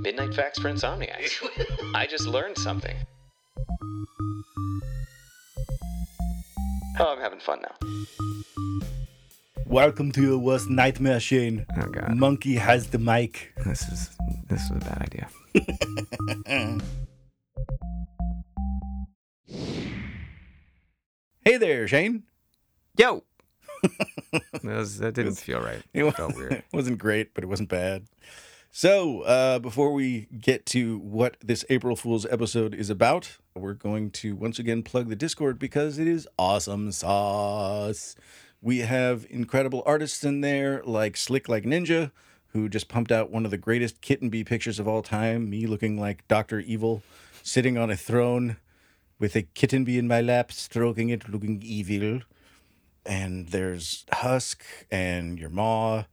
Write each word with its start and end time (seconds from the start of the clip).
Midnight 0.00 0.34
Facts 0.34 0.58
for 0.58 0.68
Insomniacs. 0.70 1.42
I 1.94 2.06
just 2.06 2.26
learned 2.26 2.56
something. 2.58 2.96
Oh, 6.98 7.12
I'm 7.14 7.18
having 7.20 7.40
fun 7.40 7.62
now. 7.62 7.74
Welcome 9.66 10.10
to 10.12 10.22
your 10.22 10.38
worst 10.38 10.68
nightmare, 10.68 11.20
Shane. 11.20 11.64
Oh 11.76 11.86
god, 11.86 12.16
Monkey 12.16 12.56
has 12.56 12.88
the 12.88 12.98
mic. 12.98 13.52
this 13.64 13.82
is 13.88 14.10
this 14.48 14.62
is 14.64 14.70
a 14.70 14.74
bad 14.74 15.02
idea. 15.02 15.28
Hey 21.44 21.56
there, 21.56 21.88
Shane. 21.88 22.24
Yo, 22.96 23.24
that, 24.32 24.62
was, 24.62 24.98
that 24.98 25.14
didn't 25.14 25.36
feel 25.36 25.60
right. 25.60 25.82
It 25.94 26.04
It 26.04 26.14
felt 26.16 26.36
weird. 26.36 26.62
wasn't 26.72 26.98
great, 26.98 27.32
but 27.34 27.44
it 27.44 27.46
wasn't 27.46 27.70
bad. 27.70 28.04
So, 28.72 29.22
uh, 29.22 29.58
before 29.58 29.92
we 29.92 30.28
get 30.40 30.64
to 30.66 30.98
what 30.98 31.36
this 31.42 31.64
April 31.70 31.96
Fool's 31.96 32.24
episode 32.26 32.72
is 32.72 32.88
about, 32.88 33.38
we're 33.56 33.74
going 33.74 34.12
to 34.12 34.36
once 34.36 34.60
again 34.60 34.84
plug 34.84 35.08
the 35.08 35.16
Discord 35.16 35.58
because 35.58 35.98
it 35.98 36.06
is 36.06 36.28
awesome 36.38 36.92
sauce. 36.92 38.14
We 38.62 38.78
have 38.78 39.26
incredible 39.28 39.82
artists 39.84 40.22
in 40.22 40.40
there 40.40 40.84
like 40.84 41.16
Slick 41.16 41.48
Like 41.48 41.64
Ninja, 41.64 42.12
who 42.52 42.68
just 42.68 42.88
pumped 42.88 43.10
out 43.10 43.32
one 43.32 43.44
of 43.44 43.50
the 43.50 43.58
greatest 43.58 44.02
kitten 44.02 44.28
bee 44.28 44.44
pictures 44.44 44.78
of 44.78 44.86
all 44.86 45.02
time, 45.02 45.50
me 45.50 45.66
looking 45.66 45.98
like 45.98 46.26
Dr. 46.28 46.60
Evil, 46.60 47.02
sitting 47.42 47.76
on 47.76 47.90
a 47.90 47.96
throne 47.96 48.56
with 49.18 49.34
a 49.34 49.42
kitten 49.42 49.82
bee 49.82 49.98
in 49.98 50.06
my 50.06 50.20
lap, 50.20 50.52
stroking 50.52 51.08
it, 51.08 51.28
looking 51.28 51.60
evil. 51.60 52.20
And 53.04 53.48
there's 53.48 54.06
Husk 54.12 54.62
and 54.92 55.40
Your 55.40 55.50
Ma. 55.50 56.04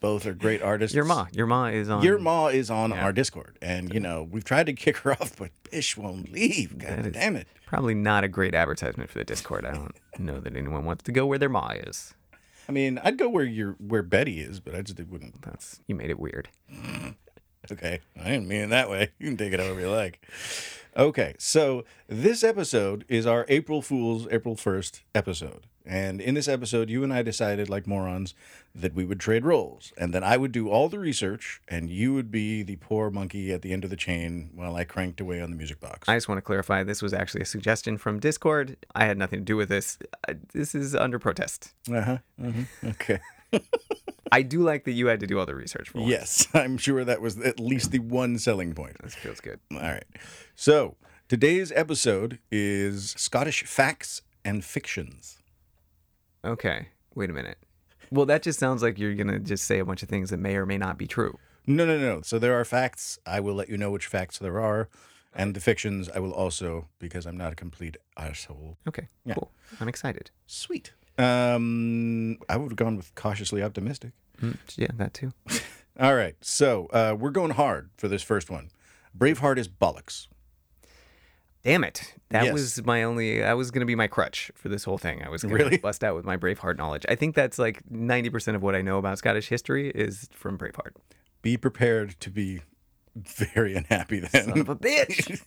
Both 0.00 0.24
are 0.26 0.32
great 0.32 0.62
artists. 0.62 0.94
Your 0.94 1.04
ma, 1.04 1.26
your 1.32 1.46
ma 1.46 1.66
is 1.66 1.90
on. 1.90 2.02
Your 2.02 2.18
Ma 2.18 2.46
is 2.48 2.70
on 2.70 2.90
Yeah. 2.90 3.04
our 3.04 3.12
Discord. 3.12 3.58
And, 3.60 3.92
you 3.92 4.00
know, 4.00 4.22
we've 4.30 4.44
tried 4.44 4.64
to 4.66 4.72
kick 4.72 4.96
her 4.98 5.12
off, 5.20 5.36
but 5.36 5.50
Bish 5.70 5.96
won't 5.96 6.32
leave. 6.32 6.78
God 6.78 7.12
damn 7.12 7.36
it. 7.36 7.46
Probably 7.66 7.94
not 7.94 8.24
a 8.24 8.28
great 8.28 8.54
advertisement 8.54 9.10
for 9.10 9.18
the 9.18 9.24
Discord. 9.24 9.64
I 9.66 9.72
don't 9.72 9.94
know 10.18 10.40
that 10.40 10.56
anyone 10.56 10.84
wants 10.86 11.04
to 11.04 11.12
go 11.12 11.26
where 11.26 11.38
their 11.38 11.50
ma 11.50 11.68
is. 11.74 12.14
I 12.68 12.72
mean, 12.72 12.98
I'd 13.04 13.18
go 13.18 13.28
where 13.28 13.44
your 13.44 13.72
where 13.72 14.02
Betty 14.02 14.40
is, 14.40 14.58
but 14.60 14.74
I 14.74 14.82
just 14.82 14.98
wouldn't. 15.08 15.42
That's 15.42 15.80
you 15.86 15.94
made 15.94 16.08
it 16.10 16.18
weird. 16.18 16.48
Okay. 17.72 18.00
I 18.20 18.24
didn't 18.24 18.48
mean 18.48 18.62
it 18.62 18.70
that 18.70 18.90
way. 18.90 19.10
You 19.18 19.26
can 19.28 19.36
take 19.36 19.52
it 19.52 19.60
however 19.60 19.80
you 19.80 19.90
like. 19.90 20.20
Okay. 20.96 21.34
So 21.38 21.84
this 22.08 22.42
episode 22.42 23.04
is 23.08 23.26
our 23.26 23.44
April 23.48 23.80
Fool's 23.82 24.26
April 24.30 24.56
1st 24.56 25.02
episode. 25.14 25.66
And 25.86 26.20
in 26.20 26.34
this 26.34 26.46
episode, 26.46 26.90
you 26.90 27.02
and 27.02 27.12
I 27.12 27.22
decided, 27.22 27.68
like 27.70 27.86
morons, 27.86 28.34
that 28.74 28.94
we 28.94 29.04
would 29.04 29.18
trade 29.18 29.44
roles 29.44 29.92
and 29.96 30.12
that 30.12 30.22
I 30.22 30.36
would 30.36 30.52
do 30.52 30.68
all 30.68 30.88
the 30.88 30.98
research 30.98 31.60
and 31.68 31.90
you 31.90 32.12
would 32.14 32.30
be 32.30 32.62
the 32.62 32.76
poor 32.76 33.10
monkey 33.10 33.50
at 33.52 33.62
the 33.62 33.72
end 33.72 33.82
of 33.84 33.90
the 33.90 33.96
chain 33.96 34.50
while 34.54 34.76
I 34.76 34.84
cranked 34.84 35.20
away 35.20 35.40
on 35.40 35.50
the 35.50 35.56
music 35.56 35.80
box. 35.80 36.08
I 36.08 36.16
just 36.16 36.28
want 36.28 36.36
to 36.36 36.42
clarify 36.42 36.82
this 36.84 37.02
was 37.02 37.14
actually 37.14 37.40
a 37.40 37.46
suggestion 37.46 37.96
from 37.96 38.20
Discord. 38.20 38.76
I 38.94 39.06
had 39.06 39.16
nothing 39.16 39.40
to 39.40 39.44
do 39.44 39.56
with 39.56 39.68
this. 39.70 39.98
Uh, 40.28 40.34
This 40.52 40.74
is 40.74 40.94
under 40.94 41.18
protest. 41.18 41.72
Uh 41.90 42.00
huh. 42.02 42.18
Okay. 42.84 43.18
I 44.32 44.42
do 44.42 44.62
like 44.62 44.84
that 44.84 44.92
you 44.92 45.06
had 45.06 45.20
to 45.20 45.26
do 45.26 45.38
all 45.38 45.46
the 45.46 45.54
research 45.54 45.88
for 45.90 45.98
once. 45.98 46.10
Yes, 46.10 46.48
I'm 46.54 46.76
sure 46.78 47.04
that 47.04 47.20
was 47.20 47.38
at 47.38 47.58
least 47.60 47.90
the 47.90 47.98
one 47.98 48.38
selling 48.38 48.74
point. 48.74 48.96
This 49.02 49.14
feels 49.14 49.40
good. 49.40 49.60
All 49.72 49.78
right. 49.80 50.04
So 50.54 50.96
today's 51.28 51.72
episode 51.72 52.38
is 52.50 53.10
Scottish 53.18 53.64
facts 53.64 54.22
and 54.44 54.64
fictions. 54.64 55.38
Okay, 56.44 56.88
wait 57.14 57.30
a 57.30 57.32
minute. 57.32 57.58
Well, 58.10 58.26
that 58.26 58.42
just 58.42 58.58
sounds 58.58 58.82
like 58.82 58.98
you're 58.98 59.14
gonna 59.14 59.38
just 59.38 59.64
say 59.64 59.78
a 59.78 59.84
bunch 59.84 60.02
of 60.02 60.08
things 60.08 60.30
that 60.30 60.38
may 60.38 60.56
or 60.56 60.66
may 60.66 60.78
not 60.78 60.98
be 60.98 61.06
true. 61.06 61.38
No, 61.66 61.84
no, 61.86 61.98
no. 61.98 62.22
So 62.22 62.38
there 62.38 62.58
are 62.58 62.64
facts. 62.64 63.18
I 63.26 63.40
will 63.40 63.54
let 63.54 63.68
you 63.68 63.76
know 63.76 63.90
which 63.90 64.06
facts 64.06 64.38
there 64.38 64.58
are. 64.60 64.88
And 65.32 65.54
the 65.54 65.60
fictions, 65.60 66.08
I 66.08 66.18
will 66.18 66.32
also, 66.32 66.88
because 66.98 67.24
I'm 67.24 67.36
not 67.36 67.52
a 67.52 67.54
complete 67.56 67.96
asshole. 68.16 68.78
Okay, 68.88 69.06
Yeah. 69.24 69.34
cool. 69.34 69.52
I'm 69.78 69.86
excited. 69.88 70.32
Sweet. 70.46 70.92
Um, 71.20 72.38
I 72.48 72.56
would 72.56 72.70
have 72.70 72.76
gone 72.76 72.96
with 72.96 73.14
cautiously 73.14 73.62
optimistic. 73.62 74.12
Mm, 74.42 74.56
yeah, 74.76 74.88
that 74.94 75.14
too. 75.14 75.32
All 76.00 76.14
right. 76.14 76.36
So 76.40 76.86
uh, 76.92 77.14
we're 77.18 77.30
going 77.30 77.50
hard 77.52 77.90
for 77.96 78.08
this 78.08 78.22
first 78.22 78.50
one. 78.50 78.70
Braveheart 79.16 79.58
is 79.58 79.68
bollocks. 79.68 80.28
Damn 81.62 81.84
it. 81.84 82.14
That 82.30 82.44
Yes. 82.44 82.52
was 82.54 82.84
my 82.86 83.02
only 83.02 83.40
that 83.40 83.52
was 83.56 83.70
gonna 83.70 83.84
be 83.84 83.94
my 83.94 84.06
crutch 84.06 84.50
for 84.54 84.70
this 84.70 84.84
whole 84.84 84.96
thing. 84.96 85.22
I 85.22 85.28
was 85.28 85.42
gonna 85.42 85.54
Really? 85.56 85.76
bust 85.76 86.02
out 86.02 86.16
with 86.16 86.24
my 86.24 86.38
Braveheart 86.38 86.78
knowledge. 86.78 87.04
I 87.08 87.16
think 87.16 87.34
that's 87.34 87.58
like 87.58 87.82
ninety 87.90 88.30
percent 88.30 88.56
of 88.56 88.62
what 88.62 88.74
I 88.74 88.80
know 88.80 88.96
about 88.98 89.18
Scottish 89.18 89.48
history 89.48 89.90
is 89.90 90.28
from 90.32 90.56
Braveheart. 90.56 90.92
Be 91.42 91.58
prepared 91.58 92.18
to 92.20 92.30
be 92.30 92.60
very 93.16 93.74
unhappy 93.76 94.20
then. 94.20 94.44
Son 94.44 94.58
of 94.58 94.68
a 94.68 94.76
bitch. 94.76 95.38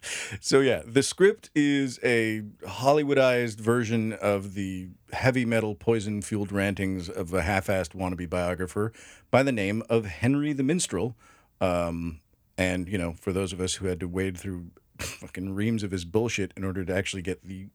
so 0.40 0.60
yeah, 0.60 0.82
the 0.86 1.02
script 1.02 1.50
is 1.54 1.98
a 2.02 2.42
Hollywoodized 2.66 3.60
version 3.60 4.12
of 4.14 4.54
the 4.54 4.88
heavy 5.12 5.44
metal 5.44 5.74
poison 5.74 6.22
fueled 6.22 6.52
rantings 6.52 7.08
of 7.08 7.32
a 7.32 7.42
half-assed 7.42 7.94
wannabe 7.94 8.28
biographer 8.28 8.92
by 9.30 9.42
the 9.42 9.52
name 9.52 9.82
of 9.88 10.06
Henry 10.06 10.52
the 10.52 10.62
Minstrel. 10.62 11.16
Um, 11.60 12.20
and 12.58 12.88
you 12.88 12.98
know, 12.98 13.14
for 13.20 13.32
those 13.32 13.52
of 13.52 13.60
us 13.60 13.74
who 13.74 13.86
had 13.86 14.00
to 14.00 14.08
wade 14.08 14.36
through 14.38 14.66
fucking 14.98 15.54
reams 15.54 15.82
of 15.82 15.90
his 15.90 16.04
bullshit 16.04 16.52
in 16.56 16.64
order 16.64 16.84
to 16.84 16.94
actually 16.94 17.22
get 17.22 17.44
the 17.46 17.68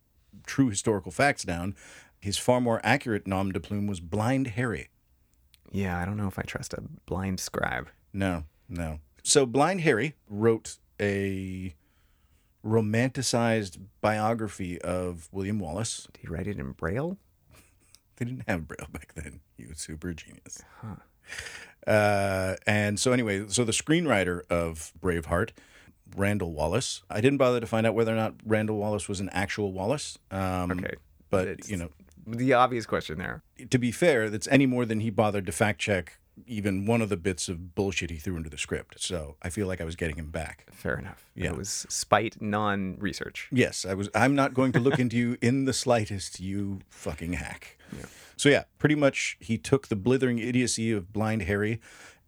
true 0.45 0.69
historical 0.69 1.11
facts 1.11 1.43
down, 1.43 1.75
his 2.19 2.37
far 2.37 2.59
more 2.59 2.81
accurate 2.83 3.27
nom 3.27 3.51
de 3.51 3.59
plume 3.59 3.87
was 3.87 3.99
Blind 3.99 4.47
Harry. 4.47 4.89
yeah, 5.71 5.99
I 5.99 6.05
don't 6.05 6.17
know 6.17 6.27
if 6.27 6.37
I 6.39 6.43
trust 6.43 6.73
a 6.73 6.81
blind 7.05 7.39
scribe. 7.39 7.89
No, 8.13 8.43
no. 8.69 8.99
So 9.23 9.45
Blind 9.45 9.81
Harry 9.81 10.15
wrote 10.29 10.77
a 11.01 11.73
romanticized 12.65 13.77
biography 14.01 14.79
of 14.81 15.29
William 15.31 15.59
Wallace. 15.59 16.07
Did 16.13 16.21
he 16.21 16.27
write 16.27 16.47
it 16.47 16.57
in 16.59 16.71
Braille? 16.71 17.17
They 18.17 18.25
didn't 18.25 18.43
have 18.47 18.67
Braille 18.67 18.87
back 18.91 19.13
then. 19.15 19.41
He 19.57 19.65
was 19.65 19.79
super 19.79 20.13
genius. 20.13 20.63
Uh, 21.85 22.55
and 22.65 22.99
so 22.99 23.11
anyway, 23.11 23.45
so 23.47 23.63
the 23.63 23.71
screenwriter 23.71 24.41
of 24.49 24.91
Braveheart, 25.01 25.51
Randall 26.15 26.51
Wallace. 26.53 27.03
I 27.09 27.21
didn't 27.21 27.37
bother 27.37 27.59
to 27.59 27.67
find 27.67 27.85
out 27.85 27.95
whether 27.95 28.11
or 28.13 28.15
not 28.17 28.35
Randall 28.45 28.77
Wallace 28.77 29.07
was 29.07 29.19
an 29.19 29.29
actual 29.29 29.71
Wallace. 29.71 30.17
Um, 30.31 30.71
Okay. 30.71 30.95
But 31.29 31.47
It's- 31.47 31.69
you 31.69 31.75
know, 31.77 31.89
The 32.25 32.53
obvious 32.53 32.85
question 32.85 33.17
there. 33.19 33.43
to 33.69 33.77
be 33.77 33.91
fair, 33.91 34.29
that's 34.29 34.47
any 34.47 34.65
more 34.65 34.85
than 34.85 35.01
he 35.01 35.09
bothered 35.09 35.45
to 35.45 35.51
fact 35.51 35.79
check 35.79 36.17
even 36.45 36.85
one 36.85 37.01
of 37.01 37.09
the 37.09 37.17
bits 37.17 37.49
of 37.49 37.73
bullshit 37.75 38.09
he 38.09 38.17
threw 38.17 38.37
into 38.37 38.49
the 38.49 38.57
script. 38.57 39.01
So 39.01 39.35
I 39.41 39.49
feel 39.49 39.67
like 39.67 39.81
I 39.81 39.83
was 39.85 39.95
getting 39.95 40.17
him 40.17 40.29
back. 40.29 40.65
Fair 40.71 40.97
enough. 40.97 41.29
Yeah. 41.35 41.47
It 41.47 41.57
was 41.57 41.85
spite 41.89 42.41
non 42.41 42.97
research. 42.99 43.49
Yes, 43.51 43.85
I 43.85 43.93
was. 43.93 44.09
I'm 44.13 44.35
not 44.35 44.53
going 44.53 44.71
to 44.73 44.79
look 44.79 44.99
into 44.99 45.17
you 45.17 45.37
in 45.41 45.65
the 45.65 45.73
slightest, 45.73 46.39
you 46.39 46.81
fucking 46.89 47.33
hack. 47.33 47.77
Yeah. 47.97 48.05
So 48.35 48.49
yeah, 48.49 48.63
pretty 48.77 48.95
much 48.95 49.37
he 49.39 49.57
took 49.57 49.87
the 49.87 49.95
blithering 49.95 50.37
idiocy 50.39 50.91
of 50.91 51.11
Blind 51.11 51.43
Harry 51.43 51.79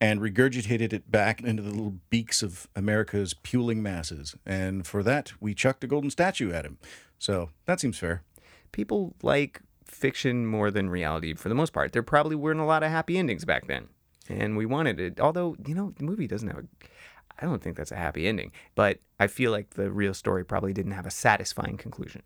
and 0.02 0.22
regurgitated 0.22 0.94
it 0.94 1.12
back 1.12 1.42
into 1.42 1.62
the 1.62 1.70
little 1.70 1.96
beaks 2.10 2.42
of 2.42 2.68
America's 2.76 3.34
puling 3.34 3.84
masses. 3.84 4.36
And 4.46 4.88
for 4.88 5.04
that, 5.04 5.34
we 5.40 5.54
chucked 5.54 5.84
a 5.84 5.88
golden 5.88 6.10
statue 6.10 6.52
at 6.52 6.66
him. 6.66 6.78
So 7.20 7.50
that 7.66 7.80
seems 7.80 7.98
fair. 7.98 8.24
People 8.72 9.16
like 9.22 9.62
fiction 9.86 10.46
more 10.46 10.72
than 10.72 10.90
reality 10.90 11.34
for 11.34 11.50
the 11.50 11.56
most 11.56 11.74
part. 11.74 11.92
There 11.92 12.04
probably 12.04 12.36
weren't 12.36 12.60
a 12.60 12.66
lot 12.66 12.84
of 12.84 12.92
happy 12.92 13.18
endings 13.18 13.44
back 13.44 13.68
then. 13.68 13.90
And 14.30 14.56
we 14.56 14.66
wanted 14.66 15.00
it. 15.00 15.20
Although, 15.20 15.56
you 15.66 15.74
know, 15.76 15.94
the 15.98 16.04
movie 16.04 16.28
doesn't 16.28 16.48
have 16.48 16.60
a 16.60 16.64
I 17.42 17.46
don't 17.46 17.62
think 17.62 17.78
that's 17.78 17.92
a 17.92 17.96
happy 17.96 18.28
ending, 18.28 18.52
but 18.76 19.00
I 19.20 19.28
feel 19.28 19.52
like 19.52 19.72
the 19.72 19.90
real 19.90 20.14
story 20.14 20.44
probably 20.44 20.74
didn't 20.74 20.92
have 20.92 21.06
a 21.06 21.12
satisfying 21.12 21.78
conclusion. 21.78 22.22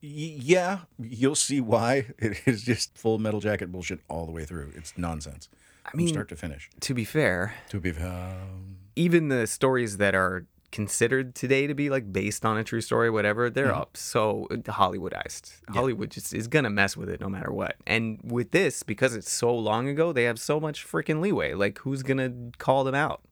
Yeah, 0.00 0.80
you'll 0.98 1.34
see 1.34 1.60
why. 1.60 2.06
It 2.18 2.40
is 2.46 2.62
just 2.62 2.96
full 2.96 3.18
metal 3.18 3.40
jacket 3.40 3.72
bullshit 3.72 4.00
all 4.08 4.26
the 4.26 4.32
way 4.32 4.44
through. 4.44 4.72
It's 4.76 4.96
nonsense. 4.96 5.48
I 5.84 5.96
mean- 5.96 6.08
from 6.08 6.14
start 6.14 6.28
to 6.28 6.36
finish. 6.36 6.70
To 6.80 6.94
be 6.94 7.04
fair, 7.04 7.54
To 7.70 7.80
be 7.80 7.90
fair. 7.92 8.06
Um, 8.06 8.76
even 8.96 9.28
the 9.28 9.46
stories 9.46 9.96
that 9.96 10.14
are 10.14 10.46
considered 10.74 11.34
today 11.34 11.66
to 11.66 11.74
be 11.74 11.88
like 11.88 12.12
based 12.12 12.44
on 12.44 12.58
a 12.58 12.64
true 12.64 12.80
story, 12.82 13.08
whatever, 13.08 13.48
they're 13.48 13.68
Mm-hmm. 13.68 13.80
up 13.80 13.96
so 13.96 14.46
Hollywoodized. 14.50 15.52
Hollywood 15.70 16.10
just 16.10 16.34
is 16.34 16.48
gonna 16.48 16.68
mess 16.68 16.96
with 16.96 17.08
it 17.08 17.20
no 17.20 17.28
matter 17.30 17.50
what. 17.52 17.76
And 17.86 18.18
with 18.22 18.50
this, 18.50 18.82
because 18.82 19.14
it's 19.14 19.32
so 19.32 19.54
long 19.54 19.88
ago, 19.88 20.12
they 20.12 20.24
have 20.24 20.38
so 20.38 20.60
much 20.60 20.86
freaking 20.86 21.20
leeway. 21.22 21.54
Like, 21.54 21.78
who's 21.78 22.02
gonna 22.02 22.32
call 22.58 22.84
them 22.84 22.94
out? 22.94 23.22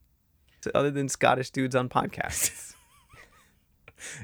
Other 0.75 0.91
than 0.93 1.09
Scottish 1.09 1.51
dudes 1.51 1.75
on 1.77 1.89
podcasts. 1.91 2.75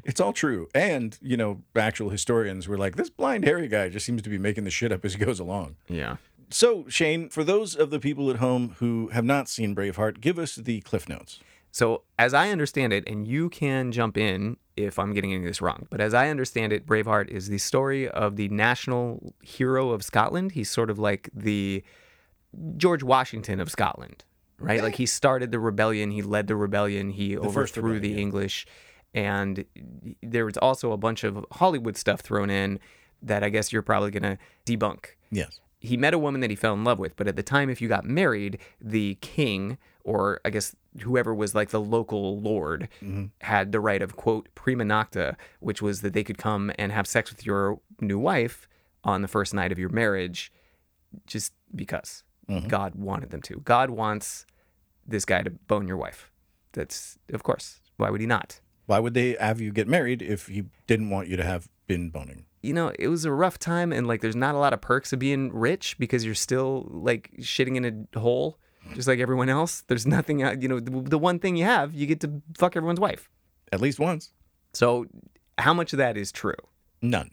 It's 0.05 0.21
all 0.21 0.33
true. 0.33 0.69
And, 0.75 1.17
you 1.23 1.37
know, 1.37 1.63
actual 1.77 2.11
historians 2.11 2.67
were 2.67 2.77
like, 2.77 2.97
this 2.97 3.11
blind 3.11 3.45
Harry 3.45 3.69
guy 3.69 3.89
just 3.89 4.05
seems 4.05 4.23
to 4.23 4.29
be 4.29 4.37
making 4.37 4.65
the 4.65 4.71
shit 4.73 4.91
up 4.91 5.05
as 5.05 5.15
he 5.15 5.25
goes 5.25 5.39
along. 5.39 5.77
yeah. 5.89 6.17
So, 6.51 6.87
Shane, 6.89 7.29
for 7.29 7.45
those 7.45 7.77
of 7.77 7.91
the 7.91 8.01
people 8.01 8.31
at 8.31 8.37
home 8.39 8.75
who 8.79 9.09
have 9.13 9.25
not 9.25 9.49
seen 9.51 9.77
Braveheart, 9.77 10.21
give 10.21 10.39
us 10.39 10.55
the 10.57 10.81
Cliff 10.81 11.07
Notes. 11.09 11.41
So, 11.71 12.03
as 12.19 12.35
I 12.35 12.51
understand 12.51 12.93
it, 12.93 13.05
and 13.07 13.27
you 13.29 13.51
can 13.51 13.93
jump 13.93 14.17
in 14.17 14.57
if 14.77 14.99
I'm 14.99 15.13
getting 15.13 15.33
any 15.33 15.45
of 15.45 15.49
this 15.49 15.61
wrong, 15.61 15.87
but 15.91 16.01
as 16.01 16.15
I 16.15 16.29
understand 16.29 16.73
it, 16.73 16.87
Braveheart 16.87 17.29
is 17.29 17.49
the 17.49 17.59
story 17.59 18.09
of 18.09 18.37
the 18.37 18.49
national 18.49 19.35
hero 19.43 19.91
of 19.91 20.03
Scotland. 20.03 20.53
He's 20.53 20.71
sort 20.71 20.89
of 20.91 20.99
like 20.99 21.29
the 21.35 21.83
George 22.77 23.03
Washington 23.03 23.61
of 23.61 23.71
Scotland. 23.71 24.25
right? 24.59 24.83
Like 24.83 24.97
he 24.97 25.07
started 25.07 25.53
the 25.53 25.59
rebellion, 25.59 26.11
he 26.11 26.23
led 26.23 26.47
the 26.47 26.57
rebellion, 26.57 27.11
he 27.11 27.35
first 27.35 27.47
overthrew 27.47 27.95
rebellion, 27.95 28.03
the 28.03 28.09
yeah. 28.09 28.23
English, 28.23 28.67
and 29.15 29.65
there 30.23 30.45
was 30.45 30.57
also 30.59 30.93
a 30.93 30.97
bunch 30.97 31.25
of 31.25 31.45
Hollywood 31.53 31.97
stuff 31.97 32.21
thrown 32.21 32.51
in 32.51 32.79
that 33.23 33.43
I 33.43 33.49
guess 33.49 33.73
you're 33.73 33.83
probably 33.83 34.11
gonna 34.11 34.39
debunk. 34.67 35.07
Yes. 35.31 35.61
He 35.81 35.97
met 35.97 36.13
a 36.13 36.19
woman 36.19 36.41
that 36.41 36.51
he 36.51 36.57
fell 36.57 36.75
in 36.75 36.83
love 36.83 36.99
with, 36.99 37.17
but 37.17 37.29
at 37.29 37.37
the 37.37 37.43
time, 37.43 37.71
if 37.71 37.81
you 37.81 37.89
got 37.89 38.05
married, 38.05 38.59
the 38.81 39.17
king, 39.21 39.79
or 40.03 40.41
I 40.45 40.51
guess 40.51 40.75
whoever 41.03 41.35
was 41.35 41.55
like 41.55 41.71
the 41.71 41.81
local 41.81 42.41
lord, 42.41 42.89
mm-hmm. 43.03 43.27
had 43.41 43.73
the 43.73 43.81
right 43.81 44.03
of 44.03 44.17
quote 44.17 44.49
prima 44.55 44.85
nocte, 44.85 45.37
which 45.61 45.83
was 45.83 46.01
that 46.03 46.13
they 46.13 46.25
could 46.25 46.39
come 46.39 46.71
and 46.79 46.93
have 46.93 47.07
sex 47.07 47.31
with 47.31 47.45
your 47.45 47.81
new 48.01 48.19
wife 48.19 48.69
on 49.05 49.23
the 49.23 49.29
first 49.29 49.55
night 49.55 49.73
of 49.73 49.79
your 49.79 49.89
marriage, 49.89 50.53
just 51.27 51.53
because 51.75 52.25
mm-hmm. 52.49 52.69
God 52.69 52.95
wanted 52.95 53.31
them 53.31 53.43
to. 53.43 53.61
God 53.65 53.91
wants 53.91 54.47
this 55.07 55.25
guy 55.25 55.43
to 55.43 55.51
bone 55.51 55.89
your 55.89 55.97
wife. 55.97 56.31
That's 56.73 57.19
of 57.33 57.43
course. 57.43 57.81
Why 57.97 58.11
would 58.11 58.21
he 58.21 58.27
not? 58.27 58.61
Why 58.87 58.99
would 59.01 59.15
they 59.15 59.37
have 59.41 59.61
you 59.61 59.73
get 59.73 59.89
married 59.89 60.23
if 60.23 60.47
he 60.47 60.65
didn't 60.87 61.11
want 61.11 61.29
you 61.29 61.37
to 61.37 61.45
have 61.45 61.69
been 61.87 62.11
boning? 62.11 62.47
you 62.63 62.73
know, 62.73 62.93
it 62.99 63.09
was 63.09 63.25
a 63.25 63.33
rough 63.33 63.59
time 63.59 63.93
and 63.93 64.07
like 64.07 64.21
there's 64.21 64.37
not 64.37 64.55
a 64.55 64.59
lot 64.59 64.73
of 64.73 64.81
perks 64.81 65.13
of 65.13 65.19
being 65.19 65.53
rich 65.53 65.97
because 65.99 66.25
you're 66.25 66.35
still 66.35 66.87
like 66.91 67.31
shitting 67.41 67.77
in 67.77 68.09
a 68.15 68.19
hole 68.19 68.59
just 68.95 69.09
like 69.09 69.19
everyone 69.19 69.49
else. 69.49 69.83
There's 69.89 70.07
nothing, 70.07 70.43
uh, 70.43 70.57
you 70.59 70.69
know, 70.69 70.81
the, 70.81 70.91
the 71.03 71.19
one 71.19 71.39
thing 71.39 71.57
you 71.57 71.65
have, 71.65 71.95
you 71.95 72.07
get 72.07 72.21
to 72.21 72.43
fuck 72.57 72.77
everyone's 72.77 73.01
wife. 73.01 73.29
At 73.73 73.81
least 73.81 73.99
once. 73.99 74.33
So 74.73 75.07
how 75.59 75.75
much 75.75 75.93
of 75.93 75.99
that 75.99 76.17
is 76.17 76.33
true? 76.33 76.55
None. 77.03 77.31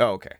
Oh, 0.00 0.08
okay. 0.12 0.36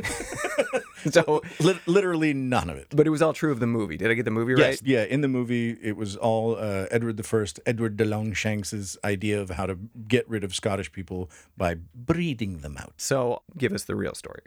so, 1.10 1.42
Lit- 1.60 1.86
literally 1.88 2.32
none 2.32 2.70
of 2.70 2.76
it. 2.76 2.86
but 2.94 3.06
it 3.06 3.10
was 3.10 3.20
all 3.22 3.32
true 3.32 3.50
of 3.50 3.60
the 3.60 3.66
movie. 3.66 3.96
Did 3.96 4.10
I 4.10 4.14
get 4.14 4.24
the 4.24 4.30
movie 4.30 4.54
Yes, 4.56 4.60
right? 4.60 4.80
yeah. 4.84 5.02
In 5.04 5.20
the 5.22 5.28
movie, 5.28 5.76
it 5.82 5.96
was 5.96 6.16
all 6.16 6.56
uh, 6.56 6.86
Edward 6.90 7.16
the 7.16 7.22
First, 7.22 7.58
Edward 7.66 7.96
de 7.96 8.04
Longshanks's 8.04 8.96
idea 9.04 9.40
of 9.40 9.50
how 9.50 9.66
to 9.66 9.76
get 10.06 10.28
rid 10.28 10.44
of 10.44 10.54
Scottish 10.54 10.92
people 10.92 11.30
by 11.56 11.74
breeding 11.94 12.58
them 12.58 12.76
out. 12.78 12.92
So 12.96 13.42
give 13.56 13.72
us 13.72 13.84
the 13.84 13.96
real 13.96 14.14
story. 14.14 14.42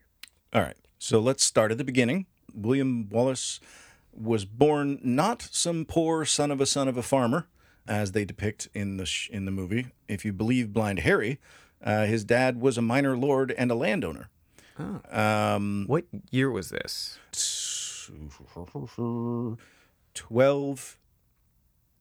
All 0.53 0.61
right. 0.61 0.77
So 0.99 1.19
let's 1.19 1.43
start 1.43 1.71
at 1.71 1.77
the 1.77 1.83
beginning. 1.83 2.27
William 2.53 3.09
Wallace 3.09 3.59
was 4.13 4.45
born 4.45 4.99
not 5.03 5.47
some 5.51 5.85
poor 5.85 6.25
son 6.25 6.51
of 6.51 6.59
a 6.61 6.65
son 6.65 6.87
of 6.87 6.97
a 6.97 7.03
farmer, 7.03 7.47
as 7.87 8.11
they 8.11 8.25
depict 8.25 8.67
in 8.73 8.97
the 8.97 9.05
sh- 9.05 9.29
in 9.31 9.45
the 9.45 9.51
movie. 9.51 9.87
If 10.07 10.23
you 10.25 10.33
believe 10.33 10.73
Blind 10.73 10.99
Harry, 10.99 11.39
uh, 11.83 12.05
his 12.05 12.23
dad 12.23 12.59
was 12.61 12.77
a 12.77 12.81
minor 12.81 13.17
lord 13.17 13.51
and 13.57 13.71
a 13.71 13.75
landowner. 13.75 14.29
Um, 15.11 15.85
What 15.87 16.05
year 16.31 16.49
was 16.49 16.69
this? 16.69 17.19
twelve. 20.13 20.97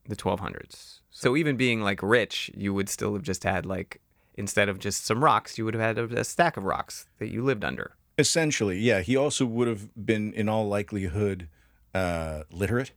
The 0.09 0.17
1200s. 0.17 1.01
So 1.11 1.37
even 1.37 1.57
being 1.57 1.83
like 1.83 2.03
rich, 2.03 2.51
you 2.57 2.73
would 2.75 2.89
still 2.89 3.13
have 3.13 3.23
just 3.23 3.45
had 3.45 3.65
like, 3.67 4.01
instead 4.35 4.69
of 4.69 4.79
just 4.79 5.05
some 5.05 5.23
rocks, 5.23 5.57
you 5.59 5.65
would 5.65 5.75
have 5.75 5.83
had 5.97 5.99
a, 5.99 6.21
a 6.21 6.25
stack 6.25 6.57
of 6.57 6.65
rocks 6.65 7.07
that 7.19 7.29
you 7.29 7.45
lived 7.45 7.63
under. 7.65 7.93
Essentially, 8.19 8.79
yeah. 8.79 9.01
He 9.03 9.15
also 9.17 9.45
would 9.47 9.69
have 9.69 9.89
been, 10.07 10.33
in 10.33 10.49
all 10.49 10.67
likelihood, 10.69 11.49
uh, 11.95 12.43
literate. 12.51 12.93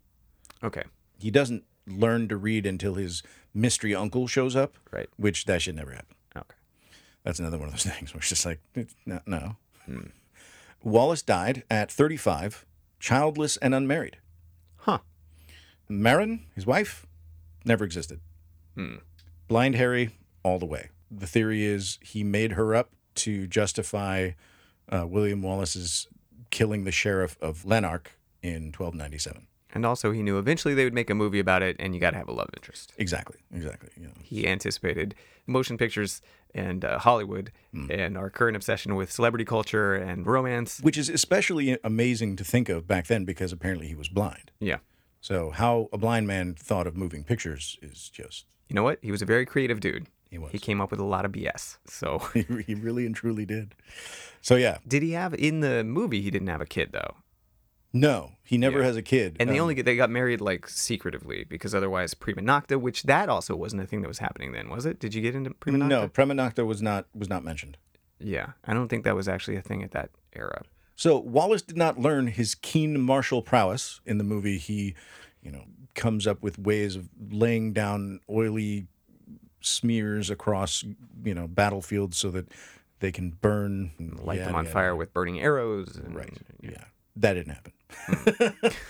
Okay. 0.64 0.84
He 1.20 1.32
doesn't 1.32 1.64
learn 1.88 2.28
to 2.30 2.38
read 2.38 2.66
until 2.66 2.96
his 2.96 3.24
mystery 3.54 3.94
uncle 3.94 4.28
shows 4.28 4.56
up, 4.56 4.76
Right. 4.92 5.10
which 5.18 5.46
that 5.46 5.62
should 5.62 5.76
never 5.76 5.92
happen. 5.92 6.16
Okay. 6.36 6.56
That's 7.24 7.40
another 7.40 7.58
one 7.58 7.68
of 7.68 7.74
those 7.74 7.84
things 7.94 8.14
where 8.14 8.20
it's 8.20 8.30
just 8.30 8.46
like, 8.46 8.60
not, 9.06 9.28
no. 9.28 9.58
Wallace 10.84 11.22
died 11.22 11.64
at 11.70 11.92
35, 11.92 12.66
childless 13.00 13.58
and 13.58 13.74
unmarried. 13.74 14.18
Huh. 14.78 15.00
Marin, 15.88 16.46
his 16.56 16.66
wife, 16.66 17.06
never 17.66 17.84
existed. 17.86 18.20
Hmm. 18.76 18.96
Blind 19.48 19.76
Harry, 19.76 20.10
all 20.44 20.60
the 20.60 20.66
way. 20.66 20.90
The 21.12 21.28
theory 21.28 21.64
is 21.64 22.00
he 22.02 22.24
made 22.24 22.54
her 22.54 22.74
up 22.76 22.90
to 23.16 23.46
justify 23.48 24.32
uh, 24.90 25.06
William 25.08 25.42
Wallace's 25.42 26.08
killing 26.50 26.84
the 26.84 26.92
sheriff 26.92 27.38
of 27.42 27.66
Lanark 27.66 28.12
in 28.44 28.72
1297. 28.72 29.48
And 29.76 29.88
also, 29.88 30.12
he 30.12 30.22
knew 30.22 30.38
eventually 30.38 30.76
they 30.76 30.84
would 30.84 30.94
make 30.94 31.10
a 31.10 31.16
movie 31.16 31.40
about 31.40 31.64
it, 31.64 31.76
and 31.80 31.96
you 31.96 32.00
got 32.00 32.12
to 32.12 32.18
have 32.18 32.28
a 32.28 32.32
love 32.32 32.50
interest. 32.56 32.94
Exactly, 32.98 33.38
exactly. 33.52 33.90
Know. 33.98 34.12
He 34.22 34.48
anticipated 34.48 35.16
motion 35.48 35.80
pictures 35.80 36.22
and 36.54 36.86
uh, 36.86 37.00
Hollywood 37.00 37.52
and 37.90 38.16
our 38.16 38.30
current 38.30 38.56
obsession 38.56 38.96
with 38.96 39.12
celebrity 39.12 39.46
culture 39.46 39.96
and 39.96 40.28
romance. 40.28 40.80
Which 40.82 40.98
is 40.98 41.10
especially 41.10 41.76
amazing 41.84 42.36
to 42.36 42.44
think 42.44 42.70
of 42.70 42.88
back 42.88 43.08
then 43.08 43.26
because 43.26 43.52
apparently 43.52 43.88
he 43.88 43.96
was 43.96 44.10
blind. 44.10 44.52
Yeah. 44.60 44.78
So 45.22 45.50
how 45.50 45.90
a 45.92 45.98
blind 45.98 46.28
man 46.28 46.54
thought 46.54 46.86
of 46.86 46.96
moving 46.96 47.24
pictures 47.24 47.80
is 47.82 48.10
just 48.10 48.46
You 48.70 48.76
know 48.76 48.84
what? 48.84 49.00
He 49.02 49.10
was 49.12 49.24
a 49.24 49.26
very 49.26 49.46
creative 49.46 49.80
dude. 49.80 50.06
He 50.30 50.38
was. 50.38 50.52
He 50.52 50.60
came 50.60 50.82
up 50.82 50.92
with 50.92 51.00
a 51.00 51.06
lot 51.06 51.26
of 51.26 51.32
BS. 51.32 51.78
So, 51.88 52.20
he 52.34 52.76
really 52.76 53.06
and 53.06 53.16
truly 53.16 53.46
did. 53.46 53.74
So 54.42 54.56
yeah, 54.56 54.80
did 54.88 55.02
he 55.02 55.12
have 55.12 55.34
in 55.34 55.62
the 55.62 55.84
movie? 55.84 56.22
He 56.22 56.30
didn't 56.30 56.50
have 56.50 56.62
a 56.62 56.66
kid 56.66 56.90
though, 56.92 57.16
no, 57.94 58.32
he 58.44 58.58
never 58.58 58.80
Yeah. 58.80 58.86
has 58.86 58.98
a 58.98 59.02
kid. 59.02 59.38
and 59.40 59.50
they 59.50 59.58
Um, 59.60 59.64
only 59.64 59.76
get, 59.76 59.86
they 59.86 59.96
got 59.96 60.10
married 60.10 60.42
like 60.42 60.68
secretively 60.68 61.44
because 61.44 61.74
otherwise 61.76 62.14
prima 62.14 62.42
nocte, 62.42 62.80
which 62.82 63.04
that 63.04 63.30
also 63.30 63.56
wasn't 63.56 63.82
a 63.82 63.86
thing 63.86 64.02
that 64.02 64.08
was 64.08 64.20
happening 64.20 64.52
then, 64.52 64.70
was 64.70 64.86
it? 64.86 65.00
Did 65.00 65.14
you 65.14 65.22
get 65.22 65.36
into 65.36 65.52
prima 65.52 65.78
nocte? 65.78 65.88
no 65.88 66.08
prima 66.08 66.34
nocte 66.34 66.66
was 66.66 66.82
not 66.82 67.06
was 67.14 67.30
not 67.30 67.44
mentioned. 67.44 67.78
Yeah, 68.20 68.52
I 68.66 68.74
don't 68.74 68.88
think 68.88 69.04
that 69.04 69.16
was 69.16 69.28
actually 69.28 69.58
a 69.58 69.62
thing 69.62 69.84
at 69.84 69.92
that 69.92 70.10
era. 70.34 70.64
So 70.96 71.18
Wallace 71.20 71.62
did 71.62 71.76
not 71.78 72.00
learn 72.00 72.28
his 72.28 72.56
keen 72.56 73.00
martial 73.02 73.42
prowess 73.42 74.00
in 74.06 74.18
the 74.18 74.24
movie. 74.24 74.58
He, 74.58 74.96
you 75.42 75.52
know, 75.52 75.66
comes 75.96 76.26
up 76.28 76.42
with 76.42 76.58
ways 76.60 76.96
of 76.96 77.10
laying 77.32 77.74
down 77.74 78.20
oily 78.30 78.88
smears 79.62 80.30
across, 80.30 80.84
you 81.24 81.34
know, 81.34 81.48
battlefields 81.48 82.18
so 82.18 82.30
that 82.32 82.48
they 83.00 83.12
can 83.12 83.32
burn, 83.32 83.92
Light 84.24 84.40
Yeah, 84.40 84.46
them 84.46 84.56
on 84.56 84.66
yeah, 84.66 84.72
fire 84.72 84.96
with 84.96 85.14
burning 85.14 85.40
arrows. 85.42 85.96
And, 85.98 86.16
Right. 86.16 86.38
Yeah, 86.62 86.86
that 87.16 87.34
didn't 87.34 87.54
happen. 87.54 87.74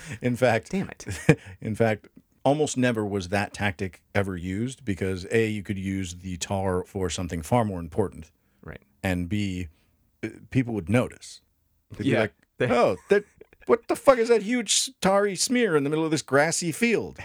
in 0.21 0.35
fact, 0.35 0.71
Damn 0.71 0.89
it. 0.89 1.05
in 1.61 1.75
fact, 1.75 2.07
almost 2.43 2.77
never 2.77 3.05
was 3.05 3.29
that 3.29 3.53
tactic 3.53 4.01
ever 4.15 4.35
used 4.37 4.83
because 4.85 5.25
a 5.31 5.47
you 5.47 5.63
could 5.63 5.77
use 5.77 6.15
the 6.15 6.37
tar 6.37 6.83
for 6.85 7.09
something 7.09 7.41
far 7.41 7.65
more 7.65 7.79
important, 7.79 8.31
Right. 8.63 8.81
and 9.01 9.27
b 9.29 9.67
uh, 10.23 10.29
people 10.51 10.73
would 10.73 10.89
notice. 10.89 11.41
They'd 11.97 12.07
Yeah. 12.07 12.27
be 12.59 12.65
like, 12.67 12.71
oh, 12.71 12.97
that 13.09 13.25
what 13.65 13.87
the 13.87 13.95
fuck 13.95 14.17
is 14.17 14.29
that 14.29 14.41
huge 14.43 14.89
tarry 15.01 15.35
smear 15.35 15.75
in 15.77 15.83
the 15.83 15.89
middle 15.89 16.05
of 16.05 16.11
this 16.11 16.21
grassy 16.21 16.71
field? 16.71 17.17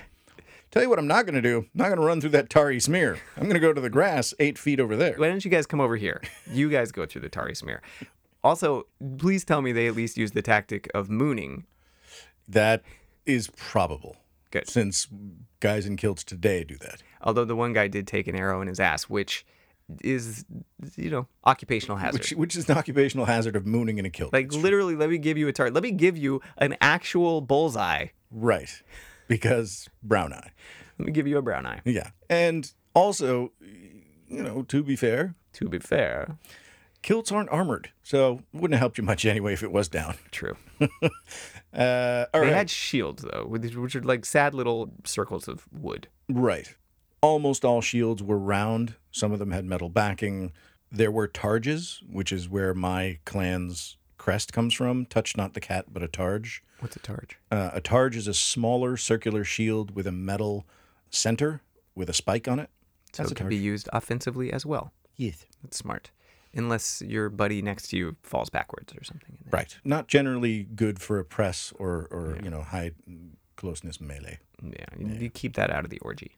Tell 0.71 0.83
you 0.83 0.91
what, 0.91 0.99
I'm 0.99 1.07
not 1.07 1.25
going 1.25 1.35
to 1.35 1.41
do. 1.43 1.59
I'm 1.61 1.69
not 1.75 1.87
going 1.87 1.99
to 1.99 2.05
run 2.05 2.21
through 2.21 2.31
that 2.31 2.51
tarry 2.51 2.79
smear. 2.79 3.19
I'm 3.39 3.45
going 3.45 3.55
to 3.55 3.59
go 3.61 3.73
to 3.73 3.81
the 3.81 3.89
grass 3.89 4.35
eight 4.39 4.59
feet 4.59 4.79
over 4.81 4.97
there. 4.97 5.15
Why 5.17 5.29
don't 5.29 5.43
you 5.43 5.51
guys 5.51 5.65
come 5.67 5.81
over 5.81 5.97
here? 5.97 6.21
You 6.53 6.69
guys 6.69 6.93
go 6.93 7.07
through 7.07 7.23
the 7.23 7.31
tarry 7.31 7.55
smear. 7.55 7.81
Also, 8.45 8.87
please 9.19 9.45
tell 9.45 9.63
me 9.63 9.73
they 9.73 9.87
at 9.87 9.95
least 9.95 10.17
use 10.17 10.33
the 10.33 10.43
tactic 10.43 10.89
of 10.95 11.11
mooning. 11.11 11.67
That 12.47 12.83
is 13.27 13.51
probable. 13.57 14.17
Good. 14.51 14.69
Since 14.69 15.09
guys 15.61 15.87
in 15.87 15.97
kilts 15.97 16.25
today 16.25 16.65
do 16.65 16.77
that. 16.79 17.03
Although 17.21 17.45
the 17.45 17.57
one 17.57 17.73
guy 17.73 17.89
did 17.89 18.07
take 18.07 18.27
an 18.27 18.37
arrow 18.37 18.63
in 18.63 18.69
his 18.69 18.81
ass, 18.81 19.05
which 19.05 19.45
is, 20.03 20.45
you 20.97 21.11
know, 21.11 21.27
occupational 21.45 21.97
hazard. 21.97 22.21
Which, 22.21 22.33
which 22.33 22.57
is 22.57 22.69
an 22.69 22.79
occupational 22.79 23.27
hazard 23.27 23.57
of 23.57 23.67
mooning 23.67 23.99
in 23.99 24.07
a 24.07 24.11
kilt. 24.11 24.33
like 24.33 24.53
literally, 24.53 24.95
let 24.95 25.11
me 25.11 25.19
give 25.19 25.37
you 25.37 25.49
a 25.49 25.53
target. 25.53 25.75
Let 25.75 25.83
me 25.83 25.93
give 25.93 26.17
you 26.17 26.41
an 26.59 26.77
actual 26.81 27.41
bullseye. 27.41 28.07
Right. 28.31 28.83
Because 29.27 29.89
brown 30.03 30.33
eye. 30.33 30.53
Let 30.99 31.07
me 31.07 31.13
give 31.13 31.27
you 31.27 31.39
a 31.39 31.43
brown 31.43 31.67
eye. 31.67 31.81
Yeah. 31.85 32.11
And 32.29 32.71
also, 32.95 33.53
you 34.29 34.43
know, 34.43 34.63
to 34.63 34.83
be 34.83 34.97
fair, 34.97 35.35
To 35.55 35.69
be 35.69 35.79
fair, 35.79 36.39
kilts 37.03 37.31
aren't 37.33 37.51
armored. 37.51 37.91
So 38.03 38.43
wouldn't 38.53 38.73
have 38.75 38.81
helped 38.81 38.99
you 38.99 39.05
much 39.05 39.25
anyway 39.25 39.53
if 39.53 39.63
it 39.63 39.73
was 39.73 39.89
down. 39.89 40.17
true. 40.31 40.57
Uh, 41.71 42.25
all 42.33 42.41
They 42.41 42.47
right. 42.47 42.57
had 42.57 42.71
shields 42.71 43.23
though, 43.23 43.45
which 43.47 43.95
are 43.95 44.03
like 44.03 44.25
sad 44.25 44.55
little 44.55 44.91
circles 45.05 45.49
of 45.49 45.67
wood. 45.71 46.09
Right. 46.29 46.75
Almost 47.21 47.63
all 47.65 47.83
shields 47.83 48.23
were 48.23 48.39
round. 48.39 48.95
Some 49.13 49.33
of 49.33 49.39
them 49.39 49.51
had 49.51 49.67
metal 49.67 49.91
backing. 49.91 50.53
There 50.91 51.11
were 51.11 51.29
targes, 51.29 52.03
which 52.11 52.33
is 52.33 52.49
where 52.49 52.73
my 52.73 53.19
clan's 53.27 53.99
crest 54.17 54.53
comes 54.53 54.73
from. 54.73 55.05
Touch 55.07 55.37
not 55.37 55.53
the 55.53 55.61
cat, 55.61 55.87
but 55.93 56.03
a 56.03 56.09
targe. 56.09 56.63
What's 56.81 56.97
a 56.97 57.01
targe? 57.01 57.39
Uh, 57.51 57.71
a 57.75 57.83
targe 57.83 58.17
is 58.17 58.27
a 58.29 58.35
smaller 58.35 58.97
circular 58.97 59.45
shield 59.45 59.95
with 59.95 60.07
a 60.07 60.13
metal 60.13 60.67
center 61.11 61.61
with 61.95 62.09
a 62.09 62.15
spike 62.15 62.49
on 62.49 62.59
it. 62.59 62.71
So 63.13 63.23
That's 63.25 63.33
it 63.33 63.35
can 63.37 63.49
be 63.51 63.57
used 63.57 63.89
offensively 63.93 64.53
as 64.53 64.65
well. 64.65 64.93
Yes. 65.17 65.45
That's 65.63 65.77
smart. 65.77 66.11
Unless 66.59 67.03
your 67.03 67.31
buddy 67.31 67.63
next 67.63 67.89
to 67.89 67.97
you 67.97 68.17
falls 68.23 68.51
backwards 68.51 68.93
or 68.95 69.05
something. 69.05 69.39
Right. 69.51 69.79
Not 69.85 70.09
generally 70.09 70.65
good 70.65 71.01
for 71.01 71.19
a 71.19 71.25
press 71.25 71.73
or, 71.77 72.09
or 72.11 72.39
you 72.43 72.51
know, 72.51 72.63
high 72.63 72.91
closeness 73.57 74.01
melee. 74.01 74.39
Yeah, 74.63 74.85
you, 74.99 75.07
you 75.07 75.31
keep 75.31 75.55
that 75.55 75.71
out 75.71 75.85
of 75.85 75.91
the 75.91 76.01
orgy. 76.01 76.37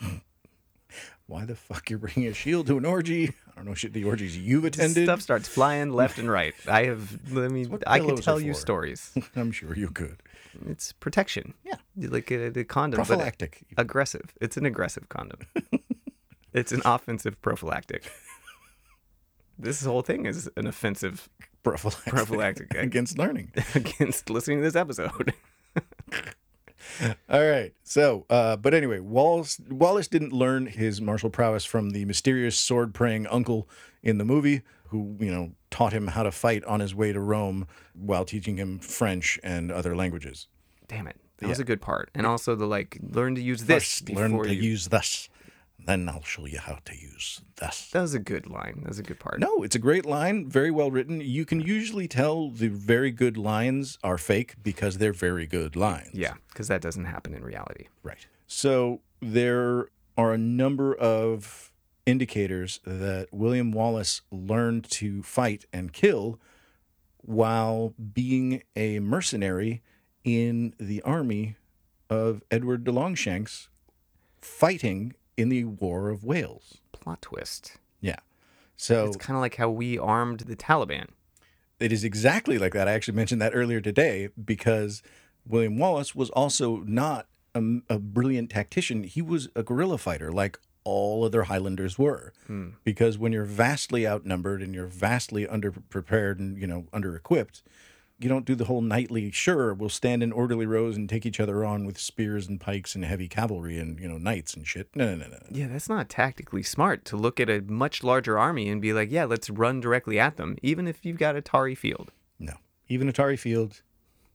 why 1.26 1.44
the 1.44 1.54
fuck 1.54 1.88
you're 1.88 1.98
bringing 1.98 2.26
a 2.26 2.34
shield 2.34 2.66
to 2.66 2.76
an 2.76 2.84
orgy? 2.84 3.28
I 3.52 3.56
don't 3.56 3.66
know 3.66 3.74
shit 3.74 3.92
the 3.92 4.04
orgies 4.04 4.36
you've 4.36 4.64
attended. 4.64 5.04
Stuff 5.04 5.22
starts 5.22 5.48
flying 5.48 5.90
left 6.00 6.18
and 6.18 6.30
right. 6.30 6.54
I 6.68 6.84
have. 6.84 7.18
I 7.36 7.48
mean, 7.48 7.78
I 7.86 8.00
could 8.00 8.18
are 8.18 8.22
tell 8.22 8.40
you 8.40 8.54
stories. 8.54 9.12
I'm 9.36 9.52
sure 9.52 9.74
you 9.76 9.88
could. 9.88 10.16
It's 10.68 10.92
protection. 10.92 11.54
Yeah. 11.64 11.76
like 11.96 12.30
a, 12.30 12.50
the 12.50 12.64
condom, 12.64 12.98
Prophylactic. 12.98 13.62
aggressive. 13.78 14.34
It's 14.40 14.56
an 14.56 14.66
aggressive 14.66 15.08
condom. 15.08 15.40
it's 16.52 16.72
an 16.72 16.82
offensive 16.84 17.40
prophylactic. 17.40 18.10
This 19.58 19.84
whole 19.84 20.02
thing 20.02 20.26
is 20.26 20.50
an 20.56 20.66
offensive 20.66 21.28
prophylactic, 21.62 22.12
Prophylactic. 22.12 22.74
against 22.76 23.18
learning. 23.18 23.52
against 23.74 24.30
listening 24.30 24.58
to 24.58 24.64
this 24.64 24.76
episode. 24.76 25.32
All 27.28 27.48
right. 27.48 27.72
So, 27.84 28.26
uh, 28.28 28.56
but 28.56 28.74
anyway, 28.74 28.98
Wallace 28.98 29.60
Wallace 29.70 30.08
didn't 30.08 30.32
learn 30.32 30.66
his 30.66 31.00
martial 31.00 31.30
prowess 31.30 31.64
from 31.64 31.90
the 31.90 32.04
mysterious 32.04 32.58
sword 32.58 32.92
praying 32.92 33.26
uncle 33.28 33.68
in 34.02 34.18
the 34.18 34.24
movie, 34.24 34.62
who 34.88 35.16
you 35.20 35.30
know 35.30 35.52
taught 35.70 35.92
him 35.92 36.08
how 36.08 36.22
to 36.22 36.30
fight 36.32 36.64
on 36.64 36.80
his 36.80 36.94
way 36.94 37.12
to 37.12 37.20
Rome 37.20 37.66
while 37.94 38.24
teaching 38.24 38.56
him 38.56 38.78
French 38.78 39.38
and 39.42 39.70
other 39.70 39.96
languages. 39.96 40.48
Damn 40.88 41.06
it. 41.06 41.16
That 41.38 41.48
was 41.48 41.60
a 41.60 41.64
good 41.64 41.80
part. 41.80 42.10
And 42.14 42.26
also 42.26 42.54
the 42.54 42.66
like 42.66 42.98
learn 43.02 43.34
to 43.36 43.42
use 43.42 43.64
this 43.64 44.00
First, 44.00 44.10
learn 44.10 44.42
to 44.42 44.54
you. 44.54 44.62
use 44.62 44.88
this, 44.88 45.28
then 45.86 46.08
I'll 46.08 46.22
show 46.22 46.46
you 46.46 46.58
how 46.58 46.78
to 46.84 46.96
use 46.96 47.40
this. 47.56 47.90
That 47.92 48.02
was 48.02 48.14
a 48.14 48.18
good 48.18 48.46
line. 48.46 48.80
That 48.82 48.88
was 48.88 48.98
a 48.98 49.02
good 49.02 49.18
part. 49.18 49.40
No, 49.40 49.62
it's 49.62 49.74
a 49.74 49.78
great 49.78 50.06
line, 50.06 50.48
very 50.48 50.70
well 50.70 50.90
written. 50.90 51.20
You 51.20 51.44
can 51.44 51.60
usually 51.60 52.08
tell 52.08 52.50
the 52.50 52.68
very 52.68 53.10
good 53.10 53.36
lines 53.36 53.98
are 54.02 54.18
fake 54.18 54.54
because 54.62 54.98
they're 54.98 55.12
very 55.12 55.46
good 55.46 55.76
lines. 55.76 56.10
Yeah, 56.14 56.34
because 56.48 56.68
that 56.68 56.80
doesn't 56.80 57.06
happen 57.06 57.34
in 57.34 57.44
reality. 57.44 57.86
Right. 58.02 58.26
So 58.46 59.00
there 59.20 59.88
are 60.16 60.32
a 60.32 60.38
number 60.38 60.94
of 60.94 61.72
indicators 62.04 62.80
that 62.84 63.28
William 63.32 63.72
Wallace 63.72 64.22
learned 64.30 64.90
to 64.90 65.22
fight 65.22 65.64
and 65.72 65.92
kill 65.92 66.38
while 67.18 67.94
being 68.12 68.62
a 68.74 68.98
mercenary 68.98 69.82
in 70.24 70.74
the 70.78 71.00
army 71.02 71.56
of 72.10 72.42
Edward 72.50 72.84
de 72.84 72.92
Longshanks 72.92 73.68
fighting 74.40 75.14
in 75.36 75.48
the 75.48 75.64
War 75.64 76.10
of 76.10 76.24
Wales. 76.24 76.78
Plot 76.92 77.22
twist. 77.22 77.78
Yeah. 78.00 78.16
So 78.76 79.06
It's 79.06 79.16
kind 79.16 79.36
of 79.36 79.40
like 79.40 79.56
how 79.56 79.70
we 79.70 79.98
armed 79.98 80.40
the 80.40 80.56
Taliban. 80.56 81.08
it 81.80 81.92
is 81.92 82.04
exactly 82.04 82.58
like 82.58 82.72
that. 82.74 82.88
I 82.88 82.92
actually 82.92 83.14
mentioned 83.16 83.40
that 83.42 83.52
earlier 83.54 83.80
today 83.80 84.28
because 84.42 85.02
William 85.46 85.78
Wallace 85.78 86.14
was 86.14 86.30
also 86.30 86.78
not 86.86 87.26
a, 87.54 87.62
a 87.88 87.98
brilliant 87.98 88.50
tactician. 88.50 89.02
He 89.04 89.20
was 89.22 89.48
a 89.56 89.62
guerrilla 89.62 89.98
fighter, 89.98 90.30
like 90.32 90.58
all 90.84 91.24
other 91.24 91.44
Highlanders 91.44 91.98
were. 91.98 92.32
Hmm. 92.46 92.70
Because 92.84 93.18
when 93.18 93.32
you're 93.32 93.44
vastly 93.44 94.06
outnumbered 94.06 94.62
and 94.62 94.74
you're 94.74 94.86
vastly 94.86 95.46
underprepared 95.46 96.38
and 96.38 96.56
you 96.58 96.66
know 96.66 96.86
under 96.92 97.14
equipped, 97.16 97.62
you 98.22 98.28
don't 98.28 98.44
do 98.44 98.54
the 98.54 98.64
whole 98.64 98.80
nightly. 98.80 99.30
Sure, 99.30 99.74
we'll 99.74 99.88
stand 99.88 100.22
in 100.22 100.32
orderly 100.32 100.66
rows 100.66 100.96
and 100.96 101.08
take 101.08 101.26
each 101.26 101.40
other 101.40 101.64
on 101.64 101.84
with 101.84 101.98
spears 101.98 102.48
and 102.48 102.60
pikes 102.60 102.94
and 102.94 103.04
heavy 103.04 103.28
cavalry 103.28 103.78
and 103.78 103.98
you 103.98 104.08
know 104.08 104.18
knights 104.18 104.54
and 104.54 104.66
shit. 104.66 104.88
No, 104.94 105.14
no, 105.14 105.26
no, 105.26 105.32
no. 105.32 105.46
Yeah, 105.50 105.68
that's 105.68 105.88
not 105.88 106.08
tactically 106.08 106.62
smart 106.62 107.04
to 107.06 107.16
look 107.16 107.40
at 107.40 107.50
a 107.50 107.60
much 107.60 108.02
larger 108.02 108.38
army 108.38 108.68
and 108.68 108.80
be 108.80 108.92
like, 108.92 109.10
yeah, 109.10 109.24
let's 109.24 109.50
run 109.50 109.80
directly 109.80 110.18
at 110.18 110.36
them, 110.36 110.56
even 110.62 110.86
if 110.86 111.04
you've 111.04 111.18
got 111.18 111.34
Atari 111.34 111.76
Field. 111.76 112.12
No. 112.38 112.54
Even 112.88 113.10
Atari 113.10 113.38
Field, 113.38 113.82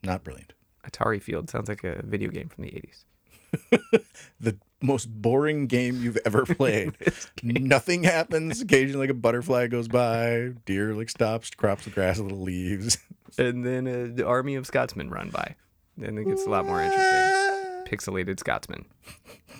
not 0.03 0.23
brilliant. 0.23 0.53
Atari 0.85 1.21
Field 1.21 1.49
sounds 1.49 1.69
like 1.69 1.83
a 1.83 2.01
video 2.05 2.29
game 2.29 2.49
from 2.49 2.63
the 2.63 2.71
80s. 2.71 3.05
the 4.39 4.57
most 4.81 5.05
boring 5.05 5.67
game 5.67 6.01
you've 6.01 6.17
ever 6.25 6.45
played. 6.55 6.95
Nothing 7.43 8.03
happens. 8.03 8.61
Occasionally, 8.61 9.07
like 9.07 9.09
a 9.09 9.19
butterfly 9.19 9.67
goes 9.67 9.87
by, 9.87 10.51
deer 10.65 10.93
like 10.93 11.09
stops, 11.09 11.49
crops 11.51 11.85
the 11.85 11.89
grass, 11.89 12.19
little 12.19 12.41
leaves. 12.41 12.97
And 13.39 13.63
then 13.63 13.85
an 13.85 14.23
army 14.23 14.55
of 14.55 14.65
Scotsmen 14.65 15.11
run 15.11 15.29
by. 15.29 15.53
Then 15.95 16.17
it 16.17 16.25
gets 16.25 16.47
a 16.47 16.49
lot 16.49 16.65
more 16.65 16.81
interesting. 16.81 17.85
Pixelated 17.85 18.39
Scotsmen 18.39 18.85